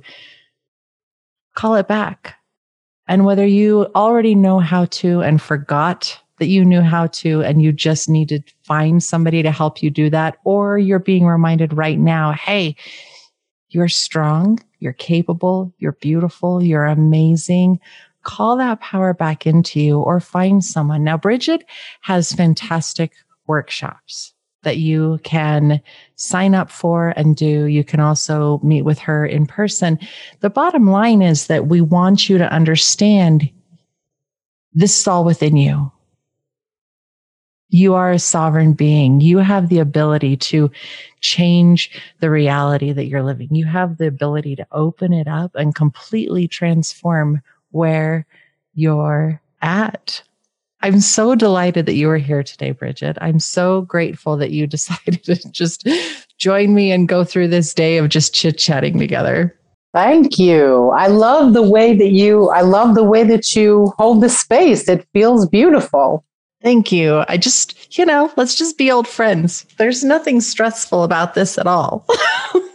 call 1.55 1.75
it 1.75 1.87
back. 1.87 2.35
And 3.07 3.25
whether 3.25 3.45
you 3.45 3.87
already 3.95 4.35
know 4.35 4.59
how 4.59 4.85
to 4.85 5.21
and 5.21 5.41
forgot 5.41 6.19
that 6.39 6.47
you 6.47 6.65
knew 6.65 6.81
how 6.81 7.07
to 7.07 7.41
and 7.41 7.61
you 7.61 7.71
just 7.71 8.09
need 8.09 8.29
to 8.29 8.41
find 8.63 9.03
somebody 9.03 9.43
to 9.43 9.51
help 9.51 9.83
you 9.83 9.89
do 9.89 10.09
that, 10.09 10.37
or 10.45 10.77
you're 10.77 10.99
being 10.99 11.25
reminded 11.25 11.73
right 11.73 11.99
now, 11.99 12.31
hey, 12.31 12.75
you're 13.69 13.87
strong, 13.87 14.59
you're 14.79 14.93
capable, 14.93 15.73
you're 15.79 15.93
beautiful, 15.93 16.63
you're 16.63 16.85
amazing. 16.85 17.79
Call 18.23 18.57
that 18.57 18.79
power 18.79 19.13
back 19.13 19.45
into 19.45 19.79
you 19.79 19.99
or 19.99 20.19
find 20.19 20.63
someone. 20.63 21.03
Now, 21.03 21.17
Bridget 21.17 21.65
has 22.01 22.31
fantastic 22.31 23.13
workshops 23.47 24.33
that 24.63 24.77
you 24.77 25.19
can 25.23 25.81
sign 26.15 26.55
up 26.55 26.71
for 26.71 27.13
and 27.15 27.35
do. 27.35 27.65
You 27.65 27.83
can 27.83 27.99
also 27.99 28.59
meet 28.63 28.81
with 28.81 28.99
her 28.99 29.25
in 29.25 29.45
person. 29.45 29.99
The 30.39 30.49
bottom 30.49 30.89
line 30.89 31.21
is 31.21 31.47
that 31.47 31.67
we 31.67 31.81
want 31.81 32.29
you 32.29 32.37
to 32.37 32.51
understand 32.51 33.49
this 34.73 34.99
is 34.99 35.07
all 35.07 35.23
within 35.23 35.55
you. 35.55 35.91
You 37.69 37.95
are 37.95 38.11
a 38.11 38.19
sovereign 38.19 38.73
being. 38.73 39.19
You 39.19 39.39
have 39.39 39.69
the 39.69 39.79
ability 39.79 40.37
to 40.37 40.69
change 41.21 41.89
the 42.19 42.29
reality 42.29 42.91
that 42.91 43.05
you're 43.05 43.23
living. 43.23 43.53
You 43.55 43.65
have 43.65 43.97
the 43.97 44.07
ability 44.07 44.55
to 44.57 44.67
open 44.71 45.11
it 45.11 45.27
up 45.27 45.55
and 45.55 45.73
completely 45.73 46.47
transform 46.47 47.41
where 47.71 48.27
you're 48.75 49.41
at. 49.61 50.21
I'm 50.83 50.99
so 50.99 51.33
delighted 51.33 51.85
that 51.85 51.95
you 51.95 52.09
are 52.09 52.17
here 52.17 52.43
today, 52.43 52.71
Bridget. 52.71 53.17
I'm 53.21 53.39
so 53.39 53.81
grateful 53.83 54.35
that 54.35 54.51
you 54.51 54.67
decided 54.77 55.23
to 55.23 55.35
just 55.51 55.87
join 56.37 56.75
me 56.75 56.91
and 56.91 57.07
go 57.07 57.23
through 57.23 57.47
this 57.47 57.73
day 57.73 57.97
of 57.97 58.09
just 58.09 58.33
chit 58.33 58.57
chatting 58.57 58.99
together. 58.99 59.57
Thank 59.93 60.37
you. 60.37 60.89
I 60.89 61.07
love 61.07 61.53
the 61.53 61.61
way 61.61 61.95
that 61.95 62.11
you 62.11 62.49
I 62.49 62.61
love 62.61 62.95
the 62.95 63.03
way 63.03 63.23
that 63.23 63.55
you 63.55 63.93
hold 63.97 64.21
the 64.21 64.29
space. 64.29 64.89
It 64.89 65.07
feels 65.13 65.47
beautiful. 65.47 66.25
Thank 66.61 66.91
you. 66.91 67.23
I 67.27 67.37
just, 67.37 67.97
you 67.97 68.05
know, 68.05 68.31
let's 68.35 68.55
just 68.55 68.77
be 68.77 68.91
old 68.91 69.07
friends. 69.07 69.65
There's 69.77 70.03
nothing 70.03 70.41
stressful 70.41 71.03
about 71.03 71.33
this 71.33 71.57
at 71.57 71.67
all. 71.67 72.07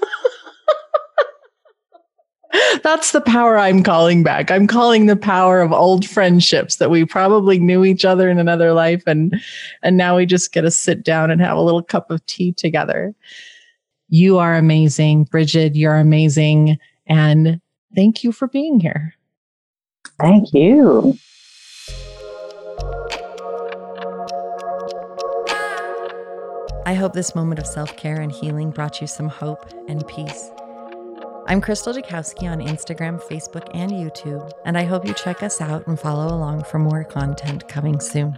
That's 2.83 3.13
the 3.13 3.21
power 3.21 3.59
I'm 3.59 3.83
calling 3.83 4.23
back. 4.23 4.51
I'm 4.51 4.67
calling 4.67 5.07
the 5.07 5.17
power 5.17 5.61
of 5.61 5.73
old 5.73 6.07
friendships 6.07 6.77
that 6.77 6.91
we 6.91 7.05
probably 7.05 7.59
knew 7.59 7.85
each 7.85 8.05
other 8.05 8.29
in 8.29 8.39
another 8.39 8.73
life 8.73 9.03
and 9.07 9.41
and 9.83 9.97
now 9.97 10.17
we 10.17 10.27
just 10.27 10.53
get 10.53 10.63
to 10.63 10.71
sit 10.71 11.05
down 11.05 11.31
and 11.31 11.41
have 11.41 11.57
a 11.57 11.63
little 11.63 11.83
cup 11.83 12.11
of 12.11 12.25
tea 12.27 12.53
together. 12.53 13.15
You 14.09 14.39
are 14.39 14.57
amazing, 14.57 15.25
Bridget, 15.25 15.77
you're 15.77 15.97
amazing 15.97 16.79
and 17.07 17.61
thank 17.95 18.25
you 18.25 18.33
for 18.33 18.49
being 18.49 18.81
here. 18.81 19.15
Thank 20.21 20.53
you. 20.55 21.19
I 26.87 26.95
hope 26.95 27.13
this 27.13 27.35
moment 27.35 27.59
of 27.61 27.67
self 27.67 27.95
care 27.99 28.19
and 28.19 28.33
healing 28.33 28.71
brought 28.71 29.03
you 29.03 29.07
some 29.07 29.29
hope 29.29 29.71
and 29.89 30.07
peace. 30.09 30.51
I'm 31.49 31.63
Crystal 31.63 31.95
Jakowski 31.95 32.43
on 32.43 32.59
Instagram, 32.59 33.23
Facebook, 33.23 33.71
and 33.73 33.91
YouTube, 33.91 34.53
and 34.67 34.77
I 34.77 34.85
hope 34.85 35.07
you 35.07 35.15
check 35.15 35.43
us 35.43 35.63
out 35.63 35.87
and 35.87 35.99
follow 35.99 36.27
along 36.27 36.65
for 36.65 36.79
more 36.79 37.05
content 37.05 37.67
coming 37.69 38.01
soon. 38.01 38.37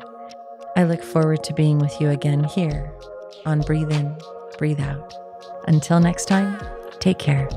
I 0.76 0.84
look 0.84 1.02
forward 1.02 1.42
to 1.42 1.52
being 1.52 1.80
with 1.80 2.00
you 2.00 2.10
again 2.10 2.44
here 2.44 2.92
on 3.44 3.62
Breathe 3.62 3.90
In, 3.90 4.16
Breathe 4.58 4.78
Out. 4.78 5.12
Until 5.66 5.98
next 5.98 6.26
time, 6.26 6.56
take 7.00 7.18
care. 7.18 7.48